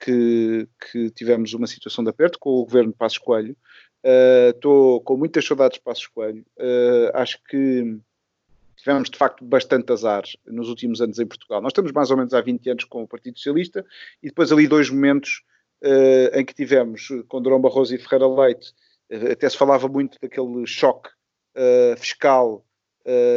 [0.00, 3.56] que, que tivemos uma situação de aperto com o governo de Passos Coelho.
[4.54, 6.44] Estou uh, com muitas saudades de Passos Coelho.
[6.58, 7.98] Uh, acho que
[8.76, 11.62] tivemos de facto bastante azar nos últimos anos em Portugal.
[11.62, 13.84] Nós estamos mais ou menos há 20 anos com o Partido Socialista
[14.22, 15.42] e depois ali dois momentos
[15.82, 18.74] uh, em que tivemos com Durão Barroso e Ferreira Leite,
[19.30, 21.10] até se falava muito daquele choque
[21.98, 22.64] fiscal,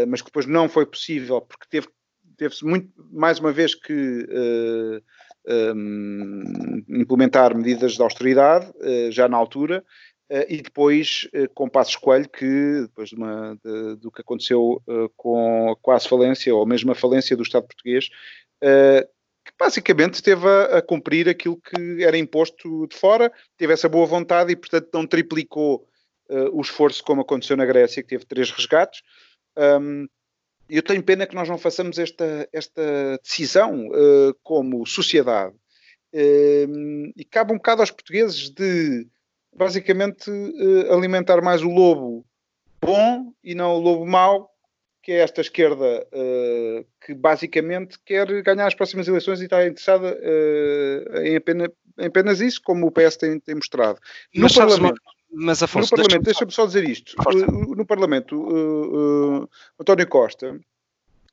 [0.07, 1.87] mas que depois não foi possível porque teve
[2.37, 4.25] teve-se muito mais uma vez que
[5.47, 9.83] um, implementar medidas de austeridade uh, já na altura
[10.29, 14.81] uh, e depois uh, com Passos Coelho que depois de uma, de, do que aconteceu
[15.15, 18.09] com a quase falência ou mesmo a falência do Estado português
[18.59, 24.05] que basicamente esteve a, a, cumprir aquilo que era imposto de fora, teve essa boa
[24.05, 25.87] vontade e portanto não triplicou
[26.51, 29.01] o esforço como aconteceu na Grécia que teve três resgates.
[29.57, 30.05] Um,
[30.69, 35.55] eu tenho pena que nós não façamos esta, esta decisão uh, como sociedade.
[36.13, 39.07] Uh, e cabe um bocado aos portugueses de,
[39.55, 42.25] basicamente, uh, alimentar mais o lobo
[42.81, 44.49] bom e não o lobo mau,
[45.01, 46.05] que é esta esquerda
[47.01, 50.19] que basicamente quer ganhar as próximas eleições e está interessada
[51.23, 53.99] em, apenas, em apenas isso, como o PS tem, tem mostrado.
[54.35, 54.99] No Mas Parlamento.
[55.31, 57.15] Mas, Afonso, no Parlamento, deixa-me só dizer isto.
[57.33, 59.49] No, no Parlamento, uh, uh,
[59.79, 60.59] António Costa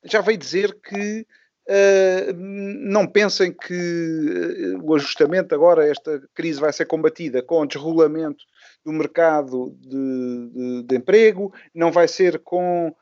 [0.03, 1.25] já veio dizer que
[1.67, 8.43] uh, não pensem que o ajustamento agora, esta crise vai ser combatida com o desrolamento
[8.83, 12.95] do mercado de, de, de emprego, não vai ser com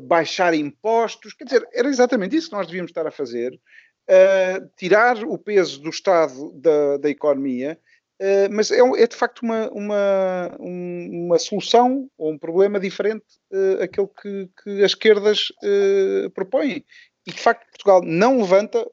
[0.00, 1.34] baixar impostos.
[1.34, 3.56] Quer dizer, era exatamente isso que nós devíamos estar a fazer.
[4.76, 7.78] tirar o peso do Estado da, da economia
[8.22, 13.82] Uh, mas é, é, de facto uma, uma, uma solução ou um problema diferente uh,
[13.82, 16.84] aquele que, que as esquerdas uh, propõem.
[17.26, 18.84] E de facto Portugal não levanta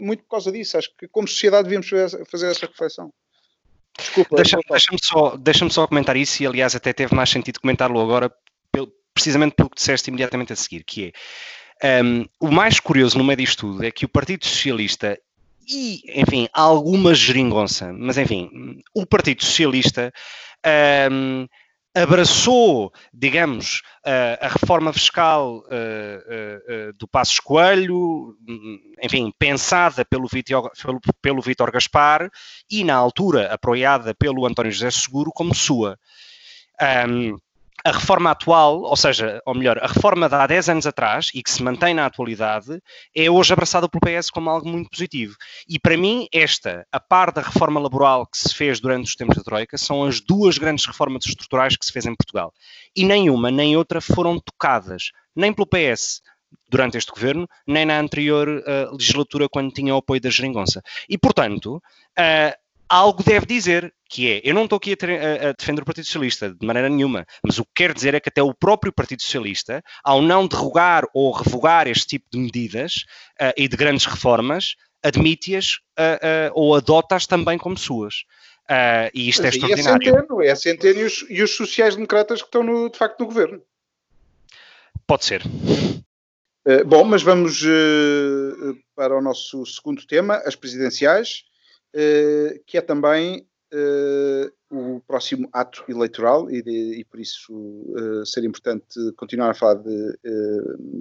[0.00, 0.78] muito por causa disso.
[0.78, 1.88] Acho que como sociedade devíamos
[2.28, 3.12] fazer essa reflexão.
[3.98, 4.36] Desculpa.
[4.36, 8.32] Deixa-me deixa só, deixa só comentar isso e aliás até teve mais sentido comentar-lo agora
[8.70, 11.12] pelo, precisamente pelo que disseste imediatamente a seguir, que
[11.82, 15.18] é um, ehm, o mais curioso no meio disto tudo é que o Partido Socialista
[15.68, 20.12] e, enfim, alguma geringonça, mas enfim, o Partido Socialista
[21.10, 21.46] um,
[21.94, 28.36] abraçou, digamos, a, a reforma fiscal uh, uh, uh, do Passos Coelho,
[29.02, 32.30] enfim, pensada pelo Vítor, pelo, pelo Vítor Gaspar
[32.70, 35.98] e, na altura, apoiada pelo António José Seguro como sua.
[37.08, 37.36] Um,
[37.86, 41.40] a reforma atual, ou seja, ou melhor, a reforma de há 10 anos atrás e
[41.40, 42.82] que se mantém na atualidade,
[43.14, 45.36] é hoje abraçada pelo PS como algo muito positivo.
[45.68, 49.36] E para mim, esta, a par da reforma laboral que se fez durante os tempos
[49.36, 52.52] da Troika, são as duas grandes reformas estruturais que se fez em Portugal.
[52.94, 56.22] E nenhuma nem outra foram tocadas, nem pelo PS,
[56.68, 60.82] durante este governo, nem na anterior uh, legislatura, quando tinha o apoio da Geringonça.
[61.08, 65.82] E, portanto, uh, algo deve dizer, que é, eu não estou aqui a, a, defender
[65.82, 68.54] o Partido Socialista de maneira nenhuma, mas o que quero dizer é que até o
[68.54, 73.04] próprio Partido Socialista, ao não derrogar ou revogar este tipo de medidas
[73.40, 78.24] uh, e de grandes reformas, admite-as uh, uh, ou adota-as também como suas.
[79.14, 80.08] e isto é, é extraordinário.
[80.08, 83.26] É Centeno, é Centeno e os, e os sociais-democratas que estão, no, de facto, no
[83.26, 83.62] governo.
[85.06, 85.42] Pode ser.
[86.84, 87.62] Bom, mas vamos
[88.96, 91.44] para o nosso segundo tema, as presidenciais,
[92.66, 93.46] que é também
[94.70, 97.94] o próximo ato eleitoral e, de, e por isso
[98.24, 100.18] ser importante continuar a falar de,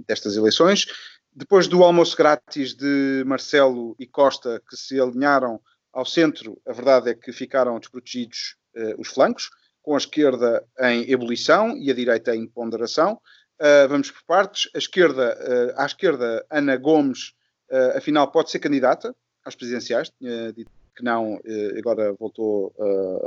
[0.07, 0.85] destas eleições.
[1.33, 5.59] Depois do almoço grátis de Marcelo e Costa, que se alinharam
[5.91, 8.55] ao centro, a verdade é que ficaram desprotegidos
[8.97, 9.49] os flancos,
[9.85, 13.21] com a esquerda em ebulição e a direita em ponderação.
[13.61, 14.69] Uh, vamos por partes.
[14.73, 17.33] A esquerda, uh, à esquerda, Ana Gomes,
[17.71, 19.15] uh, afinal, pode ser candidata
[19.45, 20.11] às presidenciais.
[20.19, 21.39] Tinha dito que não,
[21.77, 22.73] agora voltou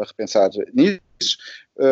[0.00, 1.36] a repensar nisso.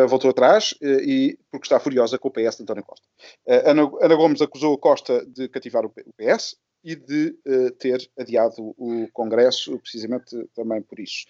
[0.09, 3.07] voltou atrás e porque está furiosa com o PS de António Costa.
[3.47, 7.35] Ana, Ana, Gomes acusou Costa de cativar o PS e de
[7.79, 11.25] ter adiado o Congresso, precisamente também por isso.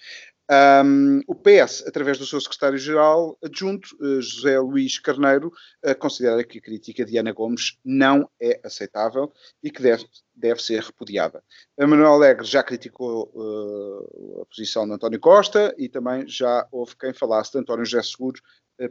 [0.49, 5.51] Um, o PS, através do seu secretário-geral adjunto, uh, José Luís Carneiro,
[5.85, 10.63] uh, considera que a crítica de Ana Gomes não é aceitável e que deve, deve
[10.63, 11.43] ser repudiada.
[11.77, 16.95] A Manuel Alegre já criticou uh, a posição de António Costa e também já houve
[16.95, 18.41] quem falasse de António José Seguro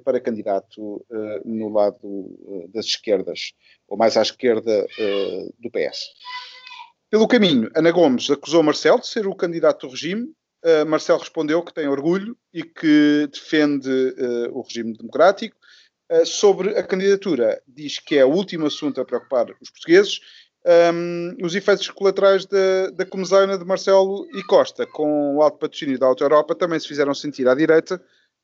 [0.05, 1.07] para candidato
[1.45, 3.53] no lado das esquerdas,
[3.87, 4.85] ou mais à esquerda
[5.61, 6.07] do PS.
[7.09, 10.35] Pelo caminho, Ana Gomes acusou Marcelo de ser o candidato do regime
[10.67, 15.57] Uh, Marcelo respondeu que tem orgulho e que defende uh, o regime democrático.
[16.11, 20.21] Uh, sobre a candidatura, diz que é o último assunto a preocupar os portugueses.
[20.93, 26.01] Um, os efeitos colaterais da, da comezaina de Marcelo e Costa, com o alto patrocínio
[26.01, 28.03] da Auto Europa, também se fizeram sentir à direita,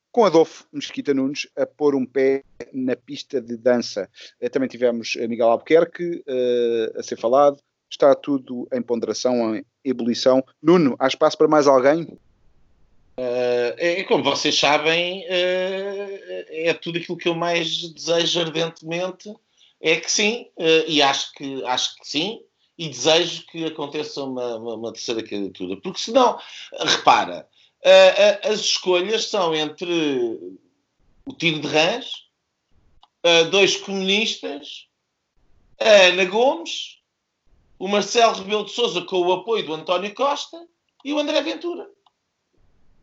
[0.09, 4.09] com Adolfo Mesquita Nunes a pôr um pé na pista de dança.
[4.49, 6.23] também tivemos Miguel Albuquerque
[6.95, 7.57] a ser falado,
[7.93, 10.43] está tudo em ponderação, em ebulição.
[10.61, 12.01] Nuno, há espaço para mais alguém?
[13.15, 19.31] Uh, como vocês sabem, uh, é tudo aquilo que eu mais desejo ardentemente.
[19.79, 22.41] É que sim, uh, e acho que, acho que sim,
[22.77, 25.77] e desejo que aconteça uma, uma, uma terceira candidatura.
[25.77, 26.39] Porque senão,
[26.79, 27.47] repara,
[28.43, 30.57] as escolhas são entre
[31.25, 32.23] o tiro de rãs,
[33.51, 34.87] dois comunistas,
[35.79, 37.02] Ana Gomes
[37.83, 40.65] o Marcelo Rebelo de Sousa com o apoio do António Costa
[41.03, 41.85] e o André Ventura.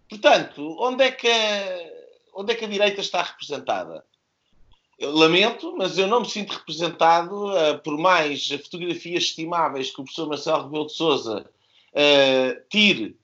[0.09, 1.91] Portanto, onde é que a,
[2.35, 4.03] onde é que a direita está representada?
[4.99, 10.05] Eu lamento, mas eu não me sinto representado uh, por mais fotografias estimáveis que o
[10.05, 11.45] professor Marcelo Rebelo de Sousa
[11.93, 13.19] uh, tire.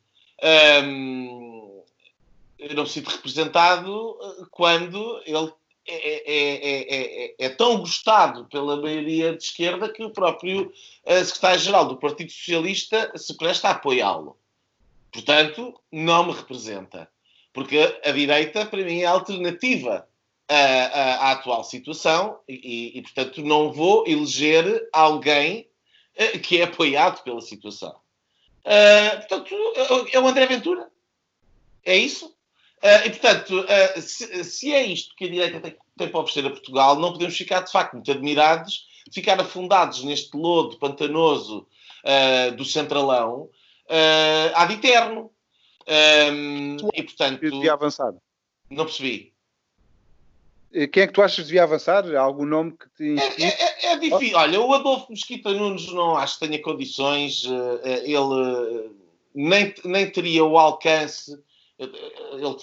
[0.85, 1.83] Um,
[2.59, 5.51] eu não me sinto representado uh, quando ele
[5.87, 10.73] é é é, é, é, é, tão gostado pela maioria de esquerda que o próprio
[11.05, 14.37] eh, secretário-geral do Partido Socialista se presta a apoiá-lo.
[15.13, 17.09] Portanto, não me representa.
[17.53, 20.07] Porque a direita, para mim, é alternativa
[20.49, 25.69] à, à, à atual situação e, e, portanto, não vou eleger alguém
[26.15, 27.97] eh, que é apoiado pela situação.
[28.65, 29.55] Uh, portanto,
[30.13, 30.91] é o André Ventura.
[31.85, 32.36] É isso?
[32.83, 36.47] Uh, e, portanto, uh, se, se, é isto que a direita tem, tem para oferecer
[36.47, 41.67] a Portugal, não podemos ficar, de facto, muito admirados, ficar afundados neste lodo pantanoso
[42.05, 43.49] uh, do Centralão
[44.55, 45.31] ad eterno.
[45.89, 47.41] Um, e, portanto...
[47.41, 48.13] Devia avançar.
[48.69, 49.33] Não percebi.
[50.93, 52.05] Quem é que tu achas que devia avançar?
[52.15, 54.37] Há algum nome que te é, é, é, é difícil.
[54.37, 57.45] Olha, o Adolfo Mesquita Nunes não acho que tenha condições.
[57.85, 58.91] Ele
[59.33, 61.41] nem, nem teria o alcance
[61.79, 62.57] ele,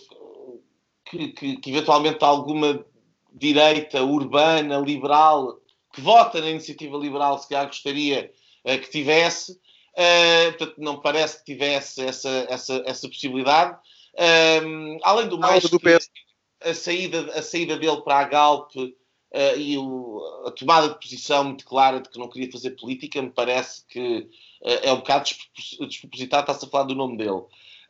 [1.05, 2.85] que, que, que, eventualmente alguma
[3.31, 5.59] direita urbana, liberal,
[5.93, 8.31] que vota na iniciativa liberal, se calhar gostaria
[8.65, 9.51] uh, que tivesse.
[9.93, 13.77] Uh, portanto, não parece que tivesse essa, essa, essa possibilidade.
[14.15, 15.79] Uh, além do mais, do
[16.61, 18.89] a, saída, a saída dele para a Galp uh,
[19.57, 23.29] e o, a tomada de posição muito clara de que não queria fazer política, me
[23.29, 24.27] parece que
[24.63, 25.29] é um bocado
[25.81, 27.41] despropositado, está-se a falar do nome dele.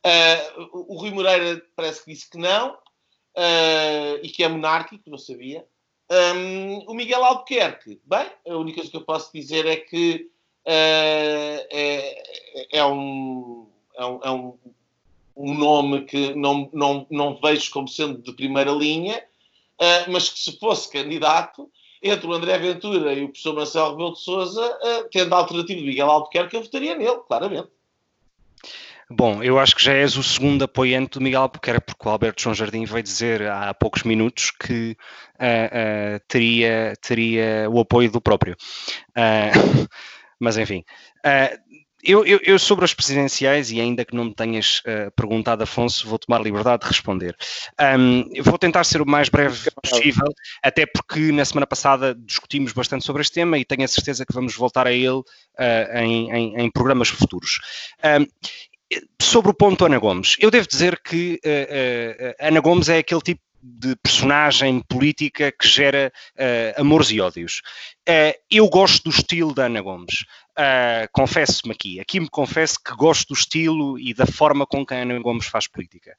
[0.05, 5.17] Uh, o Rui Moreira parece que disse que não uh, e que é monárquico, não
[5.17, 5.65] sabia.
[6.11, 10.29] Um, o Miguel Albuquerque, bem, a única coisa que eu posso dizer é que
[10.65, 12.23] uh, é,
[12.73, 14.59] é, um, é, um, é um,
[15.37, 19.23] um, nome que não, não, não vejo como sendo de primeira linha,
[20.09, 21.69] mas que se fosse candidato
[22.01, 24.79] entre o André Ventura e o professor Marcelo Rebelo de Sousa,
[25.11, 27.72] tendo a alternativa de Miguel Albuquerque, eu votaria nele, claramente.
[29.15, 32.41] Bom, eu acho que já és o segundo apoiante do Miguel Albuquerque, porque o Alberto
[32.41, 34.97] João Jardim veio dizer há poucos minutos que
[35.39, 38.55] uh, uh, teria, teria o apoio do próprio.
[39.15, 39.87] Uh,
[40.39, 40.83] mas enfim,
[42.03, 46.07] eu, eu, eu, sobre as presidenciais, e ainda que não me tenhas uh, perguntado, Afonso,
[46.07, 47.35] vou tomar liberdade de responder.
[47.97, 50.27] Um, vou tentar ser o mais breve possível,
[50.61, 54.33] até porque na semana passada discutimos bastante sobre este tema e tenho a certeza que
[54.33, 57.59] vamos voltar a ele uh, em, em, em, programas futuros.
[58.03, 58.25] Um,
[59.21, 63.41] sobre o ponto Ana Gomes, eu devo dizer que uh, Ana Gomes é aquele tipo
[63.63, 67.61] de personagem política que gera uh, amores e ódios.
[68.07, 70.25] Uh, eu gosto do estilo da Ana Gomes.
[70.51, 74.93] Uh, confesso-me aqui, aqui me confesso que gosto do estilo e da forma com que
[74.93, 76.15] a Ana Gomes faz política.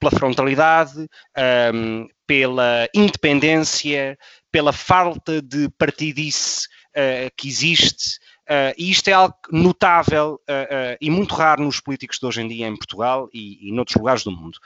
[0.00, 1.06] Pela frontalidade, um,
[1.36, 4.18] ehm, pela independência,
[4.50, 6.66] pela falta de partidice
[6.96, 8.18] uh, que existe.
[8.46, 12.48] Uh, e isto é algo notável uh, e muito raro nos políticos de hoje em
[12.48, 14.58] dia em Portugal e, e noutros lugares do mundo.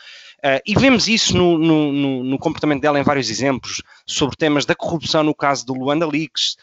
[0.66, 4.74] e vemos isso no, no, no, no, comportamento dela em vários exemplos, sobre temas da
[4.74, 6.56] corrupção no caso do Luanda Leaks,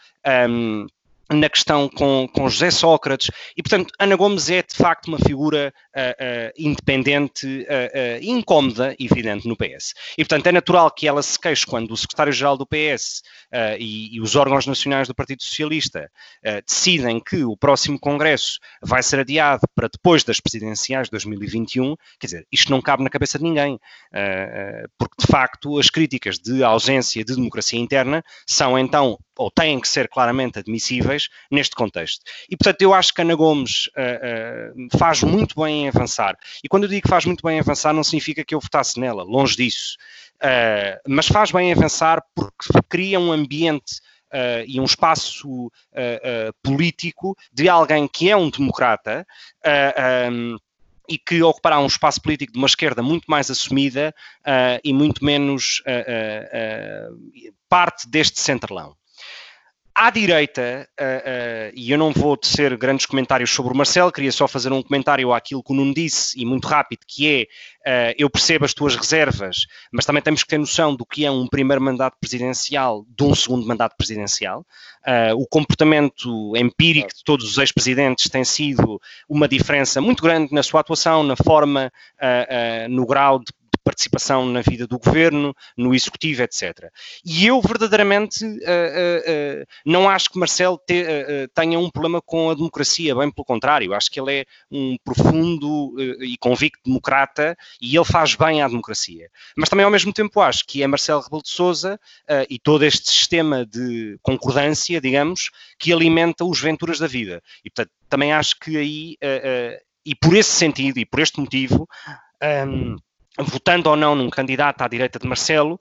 [0.50, 0.86] um,
[1.30, 5.74] na questão com, com José Sócrates, e portanto Ana Gomes é de facto uma figura
[5.96, 9.94] uh, uh, independente uh, incómoda, evidente, no PS.
[10.18, 13.22] E portanto é natural que ela se queixe quando o secretário-geral do PS
[13.80, 16.12] e, e, os órgãos nacionais do Partido Socialista
[16.66, 22.28] decidem que o próximo Congresso vai ser adiado para depois das presidenciais de 2021, quer
[22.28, 23.80] dizer, isto não cabe na cabeça de ninguém,
[24.98, 29.88] porque de facto as críticas de ausência de democracia interna são então ou têm que
[29.88, 31.17] ser claramente admissíveis
[31.52, 32.24] neste contexto.
[32.50, 36.38] E, portanto, eu acho que Ana Gomes uh, uh, faz muito bem em avançar.
[36.64, 39.00] E quando eu digo que faz muito bem em avançar, não significa que eu votasse
[39.00, 39.98] nela, longe disso.
[40.36, 45.70] Uh, mas faz bem em avançar porque cria um ambiente Uh, e um espaço uh,
[45.70, 49.26] uh, político de alguém que é um democrata
[50.30, 50.58] um,
[51.08, 54.14] e que ocupará um espaço político de uma esquerda muito mais assumida
[54.84, 55.82] e muito menos
[57.70, 58.94] parte deste centralão.
[60.00, 64.32] À direita, uh, uh, e eu não vou tecer grandes comentários sobre o Marcelo, queria
[64.32, 67.48] só fazer um comentário àquilo que o Nuno disse, e muito rápido, que
[67.84, 71.26] é, uh, eu percebo as tuas reservas, mas também temos que ter noção do que
[71.26, 74.64] é um primeiro mandato presidencial de um segundo mandato presidencial.
[75.36, 80.82] o comportamento empírico de todos os ex-presidentes tem sido uma diferença muito grande na sua
[80.82, 81.92] atuação, na forma,
[82.90, 83.52] no grau de
[83.88, 86.92] participação na vida do governo, no executivo, etc.
[87.24, 91.06] E eu verdadeiramente uh, uh, uh, não acho que Marcelo te,
[91.54, 95.96] tenha um problema com a democracia, bem pelo contrário, acho que ele é um profundo
[96.22, 99.30] e convicto democrata e ele faz bem à democracia.
[99.56, 101.98] Mas também ao mesmo tempo acho que é Marcelo Rebelo de Sousa
[102.50, 107.42] e todo este sistema de concordância, digamos, que alimenta os venturas da vida.
[107.64, 109.18] E portanto também acho que aí,
[110.06, 111.88] e por esse sentido e por este motivo,
[112.68, 112.98] um,
[113.38, 115.80] votando ou não num candidato à direita de Marcelo,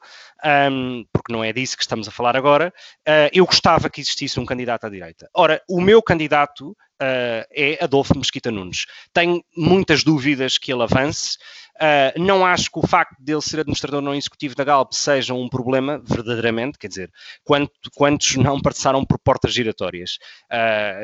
[0.71, 2.73] um, porque não é disso que estamos a falar agora,
[3.09, 5.29] uh, eu gostava que existisse um candidato à direita.
[5.35, 8.87] Ora, o meu candidato uh, é Adolfo Mesquita Nunes.
[9.13, 11.39] Tenho muitas dúvidas que ele avance.
[11.77, 15.35] Uh, não acho que o facto de ele ser administrador não executivo da Galp seja
[15.35, 17.11] um problema, verdadeiramente, quer dizer,
[17.45, 20.19] quanto, quantos não passaram por portas giratórias?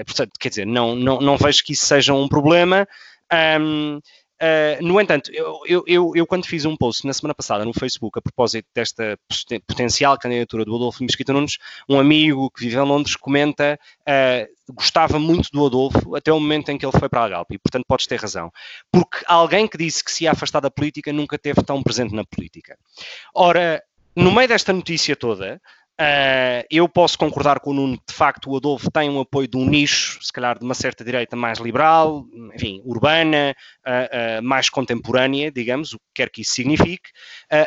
[0.07, 2.87] portanto, quer dizer, não, não, não vejo que isso seja um problema.
[3.61, 4.01] Um,
[4.43, 7.73] Uh, no entanto, eu, eu, eu, eu, quando fiz um post na semana passada no
[7.73, 9.17] Facebook a propósito desta
[9.69, 15.17] potencial candidatura do Adolfo Mesquita Nunes, um amigo que vive em Londres comenta uh, gostava
[15.17, 17.85] muito do Adolfo até o momento em que ele foi para a Galp e, portanto,
[17.87, 18.51] podes ter razão.
[18.91, 22.25] Porque alguém que disse que se ia afastar da política nunca esteve tão presente na
[22.25, 22.77] política.
[23.33, 23.81] Ora,
[24.17, 25.61] no meio desta notícia toda,
[26.01, 29.57] Uh, eu posso concordar com o Nuno de facto, o Adolfo tem um apoio de
[29.57, 32.25] um nicho, se calhar de uma certa direita mais liberal,
[32.55, 33.55] enfim, urbana,
[33.87, 37.11] uh, uh, mais contemporânea, digamos, o que quer que isso signifique,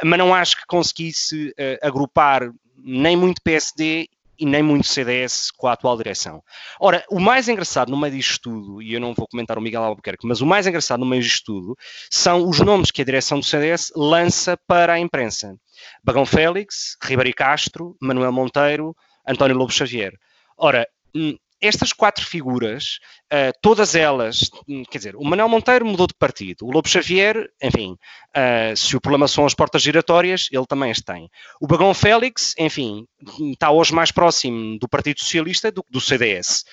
[0.03, 5.73] mas não acho que conseguisse agrupar nem muito PSD e nem muito CDS com a
[5.73, 6.43] atual direção.
[6.79, 9.83] Ora, o mais engraçado no meio disto tudo, e eu não vou comentar o Miguel
[9.83, 11.77] Albuquerque, mas o mais engraçado no meio disto tudo
[12.09, 15.55] são os nomes que a direção do CDS lança para a imprensa.
[16.03, 18.95] Bagão Félix, Ribeiro Castro, Manuel Monteiro,
[19.27, 20.13] António Lobo Xavier.
[20.57, 22.99] Ora, hum, estas quatro figuras,
[23.33, 27.49] uh, todas elas, hum, quer dizer, o Manuel Monteiro mudou de partido, o Lobo Xavier,
[27.61, 31.29] enfim, uh, se o problema são as portas giratórias, ele também as tem.
[31.59, 33.05] O Bagão Félix, enfim,
[33.51, 36.63] está hoje mais próximo do Partido Socialista do que do CDS.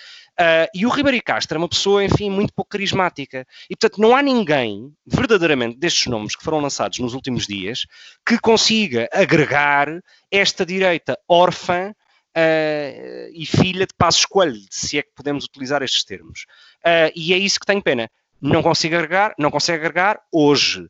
[0.40, 3.46] Uh, e o Ribeiro Castro é uma pessoa, enfim, muito pouco carismática.
[3.68, 7.86] E, portanto, não há ninguém, verdadeiramente, destes nomes que foram lançados nos últimos dias,
[8.26, 9.88] que consiga agregar
[10.30, 16.04] esta direita órfã uh, e filha de Passos Coelho, se é que podemos utilizar estes
[16.04, 16.46] termos.
[16.78, 18.10] Uh, e é isso que tenho pena.
[18.40, 20.88] Não consigo agregar, não consegue agregar hoje.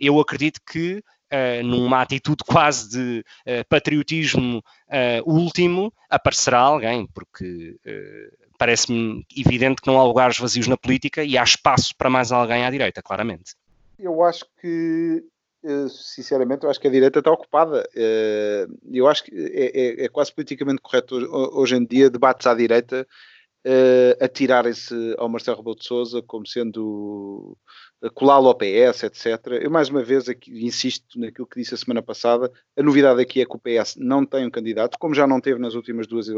[0.00, 1.02] eu acredito que
[1.32, 4.58] Uh, numa atitude quase de uh, patriotismo
[4.88, 7.76] uh, último, aparecerá alguém, porque
[8.58, 12.66] parece-me evidente que não há lugares vazios na política e há espaço para mais alguém
[12.66, 13.54] à direita, claramente.
[13.96, 15.22] Eu acho que
[15.88, 17.88] sinceramente, eu acho que a direita está ocupada.
[18.92, 23.06] Eu acho que é, é, é quase politicamente correto hoje em dia debates à direita
[24.20, 27.56] atirarem-se ao Marcelo Rebelo de Sousa como sendo
[28.08, 29.58] colá-lo ao PS, etc.
[29.60, 32.50] Eu mais uma vez aqui insisto naquilo que disse a semana passada.
[32.76, 35.60] A novidade aqui é que o PS não tem um candidato, como já não teve
[35.60, 36.34] nas últimas duas eh,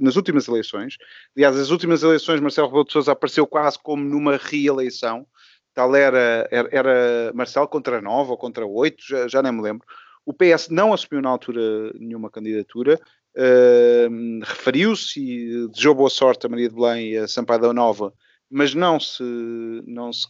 [0.00, 0.96] nas últimas eleições.
[1.36, 5.26] Aliás, as últimas eleições Marcelo Rebelo de Sousa apareceu quase como numa reeleição.
[5.72, 9.86] Tal era, era, era Marcelo contra nove ou contra oito, já, já nem me lembro.
[10.26, 13.00] O PS não assumiu na altura nenhuma candidatura,
[13.36, 18.12] uh, referiu-se e desejou boa sorte a Maria de Belém e a Sampaio da Nova,
[18.50, 19.22] mas não se,
[19.86, 20.26] não, se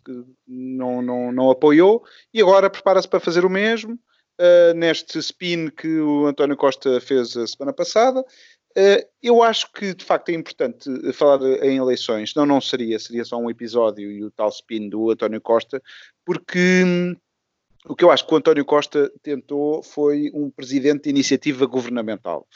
[0.47, 2.03] não, não, não apoiou
[2.33, 7.37] e agora prepara-se para fazer o mesmo uh, neste spin que o António Costa fez
[7.37, 8.21] a semana passada.
[8.77, 13.25] Uh, eu acho que de facto é importante falar em eleições, não, não seria, seria
[13.25, 15.83] só um episódio e o tal spin do António Costa,
[16.25, 17.17] porque hum,
[17.87, 22.47] o que eu acho que o António Costa tentou foi um presidente de iniciativa governamental.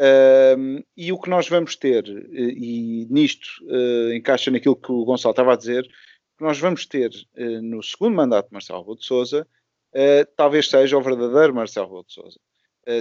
[0.00, 5.32] Um, e o que nós vamos ter, e nisto uh, encaixa naquilo que o Gonçalo
[5.32, 9.04] estava a dizer, que nós vamos ter uh, no segundo mandato de Marcelo Rebelo de
[9.04, 9.46] Sousa,
[9.94, 12.40] uh, talvez seja o verdadeiro Marcelo Rebelo de Sousa.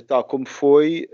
[0.05, 1.09] tal como foi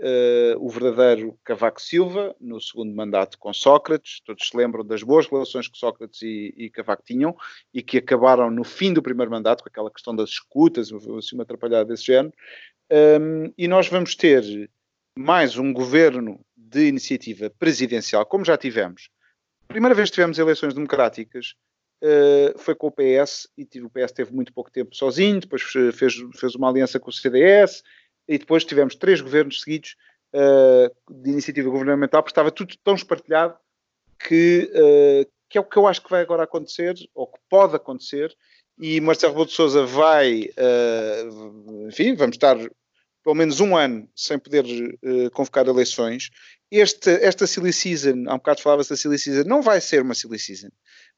[0.60, 5.68] o verdadeiro Cavaco Silva no segundo mandato com Sócrates, todos se lembram das boas relações
[5.68, 7.34] que Sócrates e, e Cavaco tinham
[7.72, 11.44] e que acabaram no fim do primeiro mandato com aquela questão das escutas, assim, uma
[11.44, 12.34] atrapalhada desse género.
[12.90, 14.70] Um, e nós vamos ter
[15.18, 19.10] mais um governo de iniciativa presidencial, como já tivemos.
[19.66, 21.56] primeira vez que tivemos eleições democráticas
[22.04, 25.60] uh, foi com o PS e o PS teve muito pouco tempo sozinho, depois
[25.92, 27.82] fez, fez uma aliança com o CDS
[28.28, 29.96] e depois tivemos três governos seguidos
[30.32, 33.56] uh, de iniciativa governamental, porque estava tudo tão espartilhado
[34.20, 37.74] que, uh, que é o que eu acho que vai agora acontecer, ou que pode
[37.74, 38.32] acontecer,
[38.78, 40.48] e Marcelo Rebelo de vai,
[41.88, 42.56] enfim, vamos estar
[43.28, 46.30] pelo menos um ano sem poder uh, convocar eleições.
[46.70, 50.14] Este, esta silly season, há um bocado falava-se da silly season, não vai ser uma
[50.14, 50.68] silly season,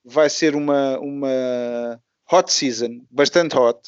[0.05, 2.03] vai ser uma, uma
[2.33, 3.79] hot season, bastante hot,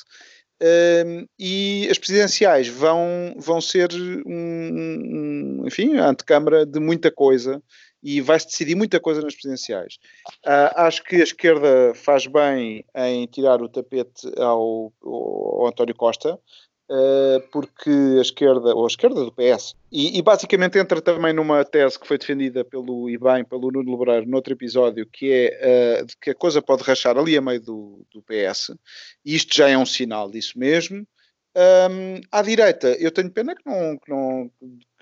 [0.62, 7.60] uh, e as presidenciais vão, vão ser, um, um, enfim, a antecâmara de muita coisa,
[8.04, 9.98] e vai-se decidir muita coisa nas presidenciais.
[10.46, 16.38] Uh, acho que a esquerda faz bem em tirar o tapete ao, ao António Costa,
[17.50, 21.98] porque a esquerda, ou a esquerda do PS, e, e, basicamente entra também numa tese
[21.98, 26.34] que foi defendida pelo IBAN, pelo Nuno Lebreiro, noutro episódio, que é uh, que a
[26.34, 28.72] coisa pode rachar ali a meio do, do PS,
[29.24, 31.06] e isto já é um sinal disso mesmo.
[31.54, 34.50] Um, à direita, eu tenho pena que não, que, não,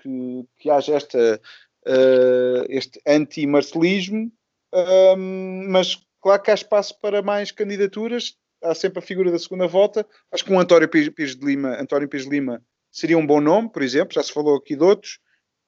[0.01, 1.41] que, que haja esta,
[1.87, 4.31] uh, este anti-marcelismo,
[4.73, 9.67] um, mas claro que há espaço para mais candidaturas, há sempre a figura da segunda
[9.67, 10.05] volta.
[10.31, 13.71] Acho que um António Pires de Lima, António Pires de Lima seria um bom nome,
[13.71, 15.19] por exemplo, já se falou aqui de outros.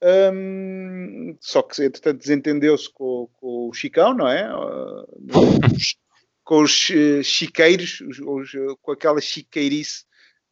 [0.03, 4.49] Um, só que, entretanto, desentendeu-se com, com, o Chicão, não é?
[6.43, 10.03] com os uh, chiqueiros, os, os, com aquela chiqueirice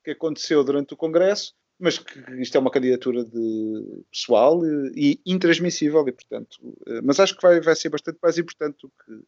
[0.05, 4.65] que aconteceu durante o Congresso, mas que isto é uma candidatura de pessoal
[4.95, 8.77] e, e intransmissível, e portanto, uh, mas acho que vai, vai ser bastante mais importante
[8.81, 9.21] do que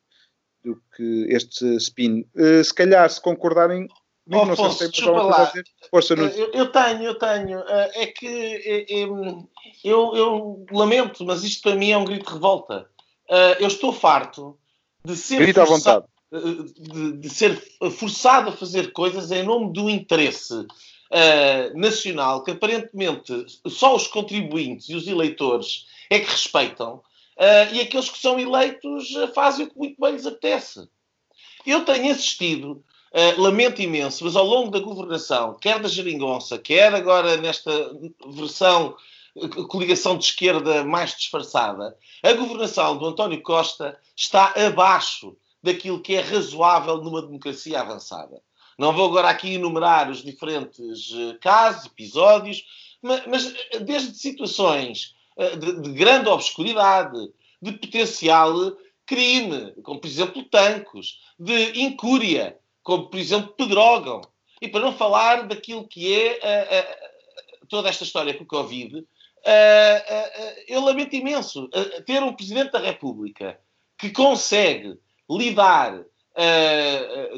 [0.63, 2.25] do que este spin.
[2.35, 3.87] Uh, se calhar, se concordarem
[4.25, 7.59] comigo, não sei se tem mais coisa Força, eu, eu tenho, eu tenho.
[7.59, 9.03] Uh, é que é, é,
[9.83, 12.87] eu, eu, lamento, mas isto para mim é um grito de revolta.
[13.29, 14.57] Uh, eu estou farto
[15.05, 17.61] de ser Grita forçado, de, de, ser
[17.97, 20.65] forçado a fazer coisas em nome do interesse
[21.75, 27.03] nacional que aparentemente só os contribuintes e os eleitores é que respeitam
[27.37, 30.87] uh, e aqueles que são eleitos uh, fazem o que muito bem lhes apetece.
[31.65, 36.93] Eu tenho assistido, uh, lamento imenso, mas ao longo da governação, quer da Jeringonça, quer
[36.93, 37.71] agora nesta
[38.27, 38.95] versão
[39.67, 46.21] coligação de esquerda mais disfarçada, a governação do António Costa está abaixo daquilo que é
[46.21, 48.41] razoável numa democracia avançada.
[48.77, 51.09] Não vou agora aqui enumerar os diferentes
[51.41, 52.63] casos, episódios,
[53.01, 55.15] mas, mas desde situações
[55.59, 57.17] de, de grande obscuridade,
[57.61, 58.53] de potencial
[59.05, 64.21] crime, como por exemplo tancos, de incúria, como por exemplo pedrógão.
[64.61, 68.97] E para não falar daquilo que é uh, uh, toda esta história com o Covid,
[68.97, 69.05] uh,
[70.67, 71.69] eu lamento imenso
[72.05, 73.59] ter um Presidente da República
[73.97, 74.97] que consegue
[75.29, 76.03] lidar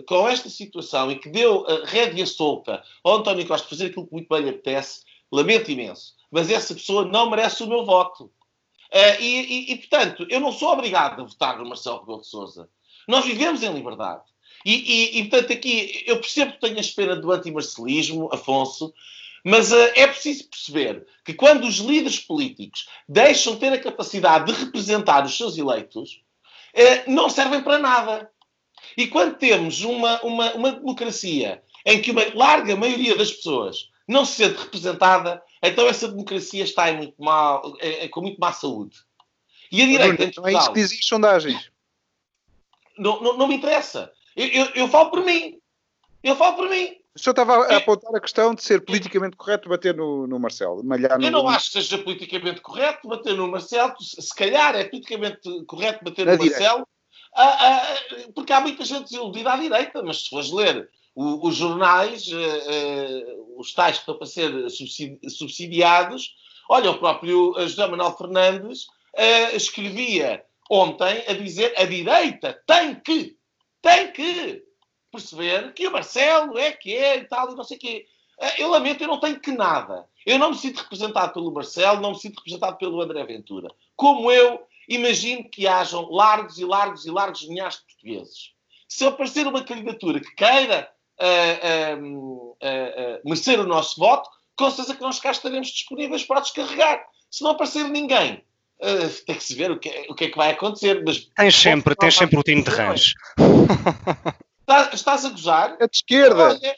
[0.07, 4.29] com esta situação e que deu rédea solta ao António Costa fazer aquilo que muito
[4.29, 8.25] bem lhe apetece, lamento imenso mas essa pessoa não merece o meu voto.
[8.91, 12.27] Uh, e, e, e, portanto, eu não sou obrigado a votar no Marcelo Rebelo de
[12.27, 12.69] Sousa.
[13.07, 14.23] Nós vivemos em liberdade.
[14.65, 18.93] E, e, portanto, aqui eu percebo que tenhas pena do antimarcelismo, Afonso,
[19.43, 24.59] mas uh, é preciso perceber que quando os líderes políticos deixam ter a capacidade de
[24.59, 26.21] representar os seus eleitos,
[26.73, 28.31] uh, não servem para nada.
[28.97, 34.25] E quando temos uma, uma, uma democracia em que uma larga maioria das pessoas não
[34.25, 38.51] se sente representada, então essa democracia está em muito mal, é, é, com muito má
[38.51, 38.97] saúde.
[39.71, 40.51] E a direita em Portugal...
[40.51, 41.71] Não é isso que dizem as sondagens.
[42.97, 44.11] Não, não, não me interessa.
[44.35, 45.59] Eu, eu, eu, falo por mim.
[46.23, 46.97] Eu falo por mim.
[47.15, 50.83] O senhor estava a apontar a questão de ser politicamente correto bater no, no Marcelo.
[50.83, 51.25] Malhar no...
[51.25, 53.93] Eu não acho que seja politicamente correto bater no Marcelo.
[53.99, 56.59] Se calhar é politicamente correto bater Na no direita.
[56.59, 56.87] Marcelo.
[57.37, 57.97] Ah, ah,
[58.33, 62.35] porque há muita gente desiludida à direita, mas se fores ler o, os jornais, uh,
[62.35, 64.51] uh, os tais que estão para ser
[65.29, 66.35] subsidiados,
[66.69, 68.87] olha, o próprio José Manuel Fernandes
[69.53, 73.37] escrevia ontem a dizer a direita tem que,
[73.81, 74.61] tem que
[75.11, 78.05] perceber que o Marcelo é que é e tal, e não sei o quê.
[78.57, 80.05] Eu lamento, eu não tenho que nada.
[80.25, 83.69] Eu não me sinto representado pelo Marcelo, não me sinto representado pelo André Ventura.
[83.95, 88.51] Como eu, imagino que hajam largos e largos e largos milhares de portugueses.
[88.87, 90.91] Se aparecer uma candidatura que queira
[93.23, 97.03] merecer o nosso voto, com certeza que nós cá estaremos disponíveis para descarregar.
[97.29, 98.43] Se não aparecer ninguém,
[98.79, 101.03] uh, tem que se ver o que, é, o que é que vai acontecer.
[101.05, 103.13] Mas, tens sempre, tens sempre o time de rãs.
[104.61, 105.77] Estás, estás a gozar?
[105.79, 106.49] É de esquerda.
[106.49, 106.75] Olha,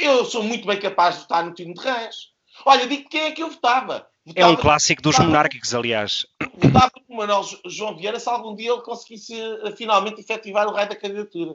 [0.00, 2.32] eu sou muito bem capaz de votar no time de rãs.
[2.64, 4.06] Olha, digo quem é que eu votava.
[4.24, 6.26] votava é um clássico dos votava, monárquicos, aliás.
[6.58, 9.34] Votava no Manuel João Vieira se algum dia ele conseguisse
[9.76, 11.54] finalmente efetivar o raio da candidatura.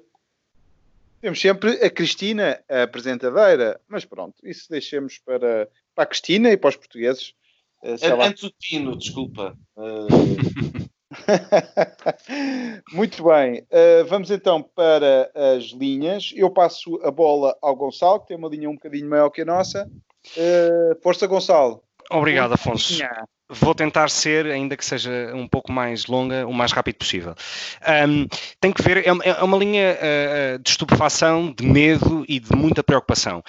[1.21, 6.57] Temos sempre a Cristina, a apresentadeira, mas pronto, isso deixemos para, para a Cristina e
[6.57, 7.35] para os portugueses.
[7.83, 9.55] Uh, Antes o Tino, desculpa.
[9.77, 10.07] Uh...
[12.91, 16.31] Muito bem, uh, vamos então para as linhas.
[16.35, 19.45] Eu passo a bola ao Gonçalo, que tem uma linha um bocadinho maior que a
[19.45, 19.87] nossa.
[20.35, 21.83] Uh, força, Gonçalo.
[22.11, 23.01] Obrigado, Afonso.
[23.53, 27.35] Vou tentar ser, ainda que seja um pouco mais longa, o mais rápido possível.
[28.07, 28.25] Um,
[28.61, 32.81] tem que ver, é, é uma linha uh, de estupefação, de medo e de muita
[32.81, 33.43] preocupação.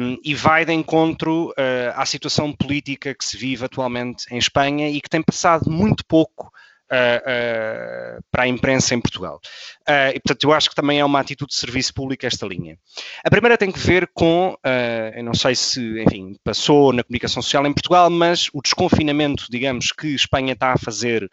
[0.00, 4.88] Um, e vai de encontro uh, à situação política que se vive atualmente em Espanha
[4.88, 6.50] e que tem passado muito pouco
[6.86, 9.40] uh, para a imprensa em Portugal.
[9.88, 12.78] Uh, e, portanto, eu acho que também é uma atitude de serviço público esta linha.
[13.24, 17.42] A primeira tem que ver com, uh, eu não sei se, enfim, passou na comunicação
[17.42, 21.30] social em Portugal, mas o desconfinamento, digamos, que Espanha está a fazer,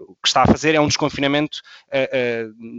[0.00, 1.58] o que está a fazer é um desconfinamento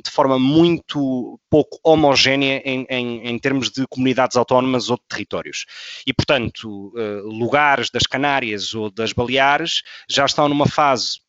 [0.04, 5.66] de forma muito pouco homogénea em, em, em, termos de comunidades autónomas ou de territórios.
[6.08, 6.94] E, portanto,
[7.26, 11.20] lugares das Canárias ou das Baleares já estão numa fase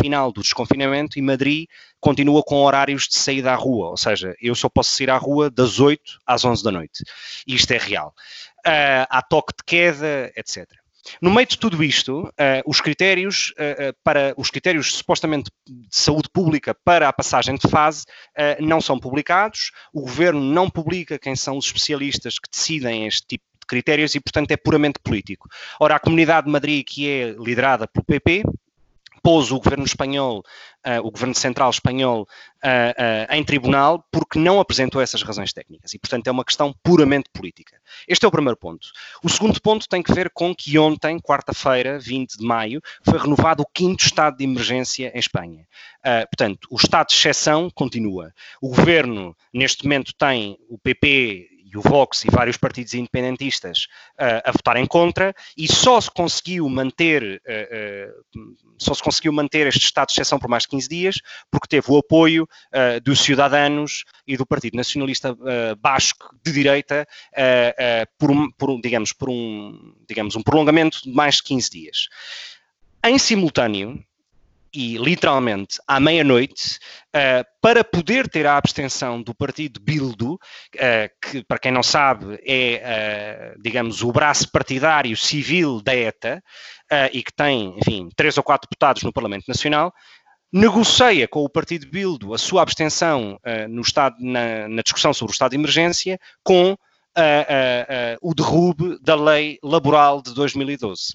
[0.00, 1.66] final do desconfinamento e Madrid
[2.00, 5.50] continua com horários de saída à rua, ou seja, eu só posso sair à rua
[5.50, 7.04] das 8 às 11 da noite.
[7.46, 8.14] E isto é real.
[8.66, 10.66] Uh, há toque de queda, etc.
[11.20, 16.28] No meio de tudo isto, uh, os critérios uh, para os critérios supostamente de saúde
[16.32, 18.04] pública para a passagem de fase
[18.38, 19.72] uh, não são publicados.
[19.92, 24.20] O governo não publica quem são os especialistas que decidem este tipo de critérios e,
[24.20, 25.48] portanto, é puramente político.
[25.80, 28.42] Ora, a Comunidade de Madrid, que é liderada pelo PP,
[29.22, 30.42] pôs o governo espanhol,
[30.86, 35.94] uh, o governo central espanhol, uh, uh, em tribunal porque não apresentou essas razões técnicas.
[35.94, 37.76] E, portanto, é uma questão puramente política.
[38.08, 38.88] Este é o primeiro ponto.
[39.22, 43.62] O segundo ponto tem que ver com que ontem, quarta-feira, 20 de maio, foi renovado
[43.62, 45.66] o quinto estado de emergência em Espanha.
[46.30, 48.32] portanto, o estado de exceção continua.
[48.60, 53.86] O governo, neste momento, tem o PP e o Vox e vários partidos independentistas
[54.18, 59.66] uh, a votarem contra e só se conseguiu manter uh, uh, só se conseguiu manter
[59.66, 61.20] este estado de exceção por mais de 15 dias
[61.50, 62.48] porque teve o apoio
[63.04, 65.36] dos Ciudadanos e do Partido Nacionalista
[65.78, 67.06] Basco de direita
[68.18, 72.08] por, um, por, digamos, por um, digamos, um prolongamento de mais de 15 dias.
[73.04, 74.02] Em simultâneo,
[74.74, 76.78] e literalmente à meia-noite,
[77.14, 80.38] uh, para poder ter a abstenção do partido Bildo, uh,
[81.20, 86.42] que para quem não sabe é, uh, digamos, o braço partidário civil da ETA
[87.10, 89.94] e que tem, enfim, três ou quatro deputados no Parlamento Nacional,
[90.52, 93.38] negocia com o partido Bildo a sua abstenção
[93.70, 96.76] no estado, na, na, discussão sobre o estado de emergência com
[98.20, 101.14] o derrube da lei laboral de 2012.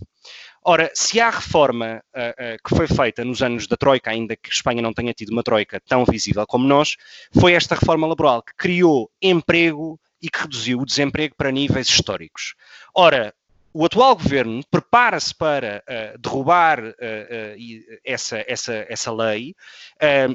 [0.69, 4.81] Ora, se há reforma uh, que foi feita nos anos da Troika, ainda que Espanha
[4.81, 6.97] não tenha tido uma Troika tão visível como nós,
[7.39, 12.53] foi esta reforma laboral que criou emprego e que reduziu o desemprego para níveis históricos.
[12.93, 13.33] Ora,
[13.73, 19.55] o atual governo prepara-se para uh, derrubar uh, uh, essa, essa, essa lei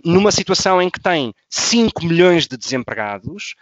[0.02, 3.54] numa situação em que tem 5 milhões de desempregados,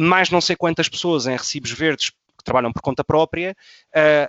[0.00, 2.10] mais não sei quantas pessoas em recibos verdes
[2.44, 3.56] trabalham por conta própria,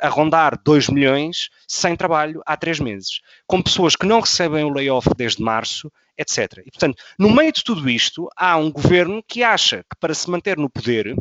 [0.02, 4.70] a rondar 2 milhões sem trabalho há 3 meses, com pessoas que não recebem o
[4.70, 6.64] layoff desde março, etc.
[6.66, 10.30] E, portanto, no meio de tudo isto, há um governo que acha que para se
[10.30, 11.16] manter no poder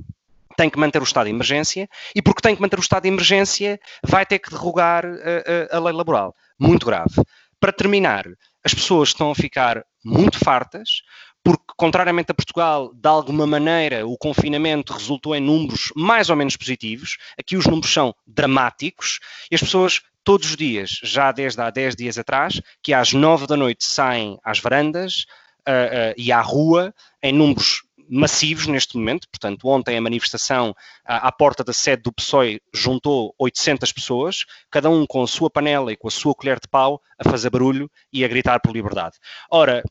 [0.56, 3.08] tem que manter o estado de emergência e porque tem que manter o estado de
[3.08, 6.34] emergência vai ter que derrogar a, eh, eh, a lei laboral.
[6.58, 7.22] Muito grave.
[7.58, 8.24] Para terminar,
[8.62, 11.02] as pessoas estão a ficar muito fartas,
[11.44, 16.56] porque, contrariamente a Portugal, de alguma maneira o confinamento resultou em números mais ou menos
[16.56, 17.18] positivos.
[17.38, 19.20] Aqui os números são dramáticos
[19.50, 23.46] e as pessoas, todos os dias, já desde há 10 dias atrás, que às 9
[23.46, 25.26] da noite saem às varandas
[25.68, 29.28] uh, uh, e à rua, em números massivos neste momento.
[29.28, 30.74] Portanto, ontem a manifestação
[31.04, 35.50] à, à, porta da sede do PSOE juntou 800 pessoas, cada um com a sua
[35.50, 38.72] panela e com a sua colher de pau, a fazer barulho e a gritar por
[38.72, 39.16] liberdade.
[39.50, 39.82] Ora,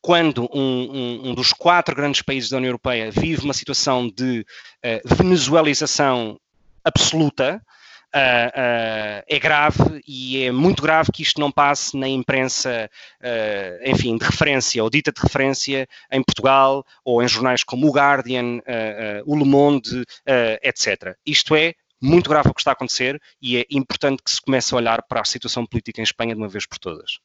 [0.00, 4.40] quando um, um, um, dos quatro grandes países da União Europeia vive uma situação de
[4.84, 6.38] uh, venezuelização
[6.84, 7.62] absoluta,
[8.08, 12.88] Uh, uh, é grave e é muito grave que isto não passe na imprensa,
[13.20, 17.92] uh, enfim, de referência ou dita de referência em Portugal ou em jornais como o
[17.92, 18.60] Guardian,
[19.26, 20.04] o Le Monde,
[20.62, 21.14] etc.
[21.26, 24.72] Isto é muito grave o que está a acontecer e é importante que se comece
[24.72, 27.18] a olhar para a situação política em Espanha de uma vez por todas.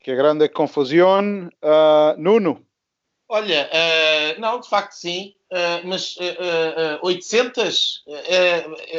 [0.00, 1.50] Que grande confusão.
[2.16, 2.66] Nuno,
[3.28, 8.04] Olha, uh, não, de facto sim, uh, mas uh, 800,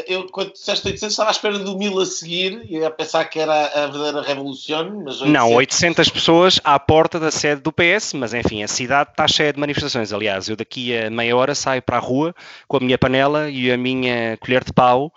[0.05, 3.39] eu quando disseste 800 estava à espera do mil a seguir e ia pensar que
[3.39, 5.29] era a verdadeira revolução, mas 800...
[5.29, 9.53] Não, 800 pessoas à porta da sede do PS, mas enfim, a cidade está cheia
[9.53, 12.35] de manifestações, aliás, eu daqui a meia hora saio para a rua
[12.67, 15.13] com a minha panela e a minha colher de pau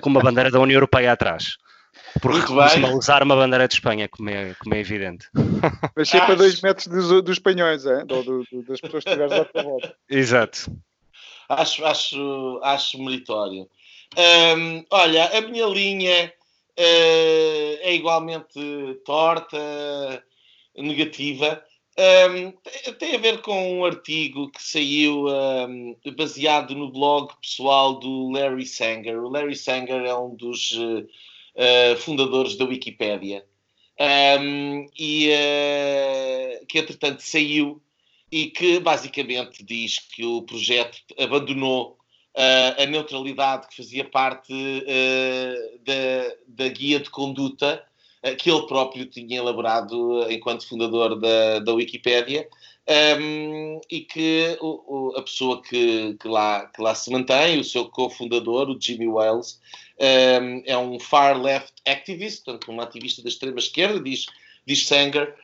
[0.00, 1.58] com uma bandeira da União Europeia atrás
[2.20, 2.32] por
[2.96, 5.28] usar uma bandeira de Espanha, como é, como é evidente.
[5.96, 8.04] Mas sempre a dois metros dos, dos espanhóis, é?
[8.04, 9.96] Do, do, das pessoas que estiveres à tua volta.
[10.08, 10.70] Exato.
[11.48, 13.68] Acho, acho, acho meritório.
[14.16, 16.32] Um, olha, a minha linha
[16.78, 18.60] uh, é igualmente
[19.04, 19.58] torta,
[20.76, 21.62] negativa.
[21.96, 22.52] Um,
[22.98, 28.66] tem a ver com um artigo que saiu um, baseado no blog pessoal do Larry
[28.66, 29.18] Sanger.
[29.18, 30.72] O Larry Sanger é um dos
[31.54, 33.44] uh, fundadores da Wikipédia,
[34.40, 37.80] um, e uh, que entretanto saiu
[38.30, 41.96] e que basicamente diz que o projeto abandonou
[42.36, 44.52] uh, a neutralidade que fazia parte
[45.84, 47.84] da, da, guia de conduta
[48.38, 52.48] que ele próprio tinha elaborado enquanto fundador da, da Wikipédia.
[52.86, 57.64] Um, e que o, o, a pessoa que, que, lá, que lá se mantém, o
[57.64, 59.58] seu cofundador, o Jimmy Wales,
[59.98, 64.26] um, é um far left activist, portanto, um ativista da extrema esquerda, diz,
[64.66, 65.34] diz Sanger,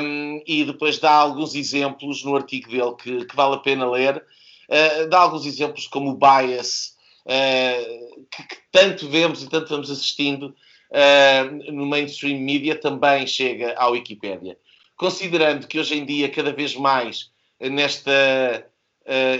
[0.00, 4.22] um, e depois dá alguns exemplos no artigo dele que, que vale a pena ler.
[4.68, 9.90] Uh, dá alguns exemplos como o bias, uh, que, que, tanto vemos e tanto vamos
[9.90, 10.54] assistindo
[10.90, 14.58] uh, no mainstream media, também chega à Wikipédia.
[14.96, 17.30] Considerando que hoje em dia, cada vez mais,
[17.60, 18.66] nesta,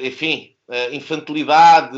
[0.02, 0.54] enfim,
[0.92, 1.96] infantilidade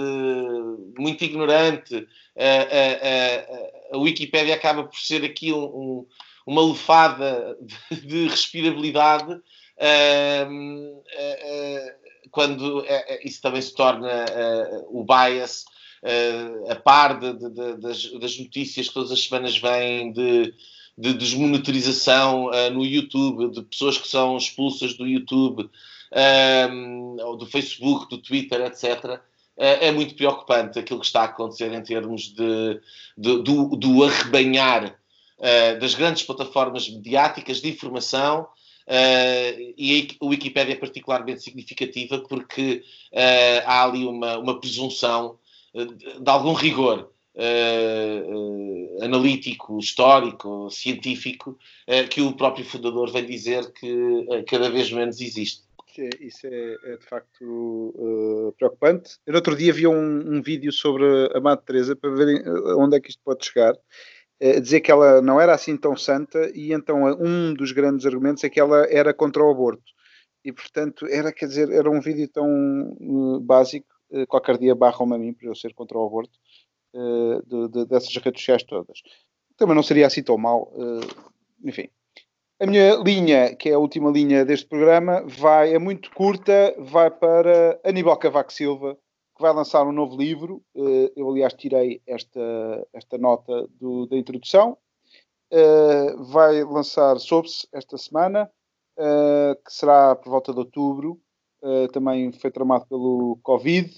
[0.98, 2.06] muito ignorante,
[2.36, 6.06] a, a, a, Wikipédia acaba por ser aqui um, um,
[6.46, 7.56] uma lefada
[7.90, 9.40] de, de respirabilidade uh,
[10.52, 12.84] uh, quando
[13.24, 14.26] isso também se torna
[14.90, 15.64] o bias
[16.68, 20.54] a par de, de, das, das, notícias que todas as semanas vêm de,
[20.96, 25.70] de desmonetarização no YouTube, de pessoas que são expulsas do YouTube,
[27.38, 29.20] do Facebook, do Twitter, etc.
[29.59, 32.80] É, é muito preocupante aquilo que está a acontecer em termos de,
[33.16, 34.96] de do, do, arrebanhar
[35.38, 42.84] uh, das grandes plataformas mediáticas de informação uh, e a Wikipédia é particularmente significativa porque
[43.12, 45.40] uh, há ali uma, uma presunção
[45.74, 47.11] de, de algum rigor
[49.00, 51.56] analítico, histórico, científico
[52.11, 55.67] que o próprio fundador vem dizer que cada vez menos existe
[56.20, 59.18] isso é, é de facto uh, preocupante.
[59.26, 62.97] No outro dia vi um, um vídeo sobre a Madre Teresa para ver eh, onde
[62.97, 63.74] é que isto pode chegar.
[64.41, 68.45] Uh, dizer que ela não era assim tão santa e então um dos grandes argumentos
[68.45, 69.92] é que ela era contra o aborto.
[70.45, 72.46] E portanto era, quer dizer, era um vídeo tão
[73.00, 73.87] uh, básico,
[74.29, 76.33] qualquer dia barram-me a mim para eu ser contra o aborto,
[77.46, 79.03] de, de, dessas redes sociais todas.
[79.57, 80.72] Também não seria assim tão mal,
[81.62, 81.91] enfim.
[82.61, 87.09] A minha linha, que é a última linha deste programa, vai, é muito curta, vai
[87.09, 88.99] para Aníbal Cavaco Silva,
[89.37, 90.61] que vai lançar um novo livro.
[90.75, 94.76] Uh, eu, aliás, tirei esta, esta nota do, da introdução.
[95.53, 98.51] Uh, vai lançar, soube-se, esta semana,
[99.64, 101.21] que será por volta de outubro.
[101.93, 103.89] também foi tramado pelo Covid,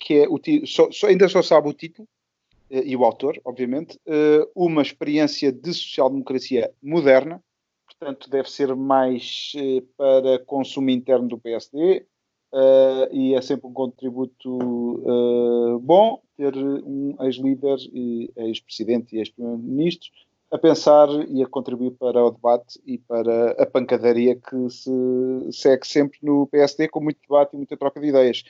[0.00, 2.08] que é o só, ainda só sabe o título,
[2.70, 4.00] e o autor, obviamente,
[4.54, 7.42] uma experiência de social-democracia moderna,
[8.00, 9.52] portanto deve ser mais
[9.96, 12.06] para consumo interno do PSD,
[12.52, 17.76] Uh, e é sempre um contributo uh, bom ter um ex-líder,
[18.36, 20.10] ex-presidente e ex-primeiro-ministro
[20.50, 24.90] a pensar e a contribuir para o debate e para a pancadaria que se
[25.52, 28.42] segue sempre no PSD, com muito debate e muita troca de ideias.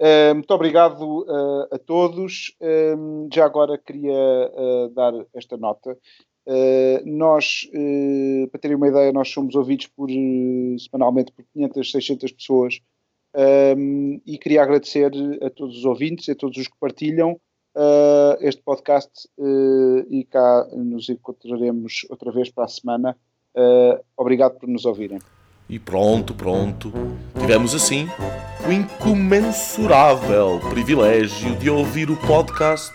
[0.00, 1.26] Uh, muito obrigado
[1.70, 2.56] a todos.
[3.30, 4.50] já agora queria
[4.94, 5.98] dar esta nota.
[7.04, 7.68] Nós,
[8.50, 10.08] para terem uma ideia, nós somos ouvidos por,
[10.78, 12.80] semanalmente por 500, 600 pessoas
[13.76, 15.10] um, e queria agradecer
[15.42, 17.40] a todos os ouvintes, a todos os que partilham
[18.40, 19.10] este podcast
[20.10, 23.16] e cá nos encontraremos outra vez para a semana.
[24.16, 25.18] Obrigado por nos ouvirem.
[25.68, 26.92] E pronto, pronto.
[27.40, 28.06] Tivemos assim
[28.68, 32.92] o incomensurável privilégio de ouvir o podcast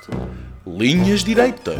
[0.66, 1.80] Linhas Direitas,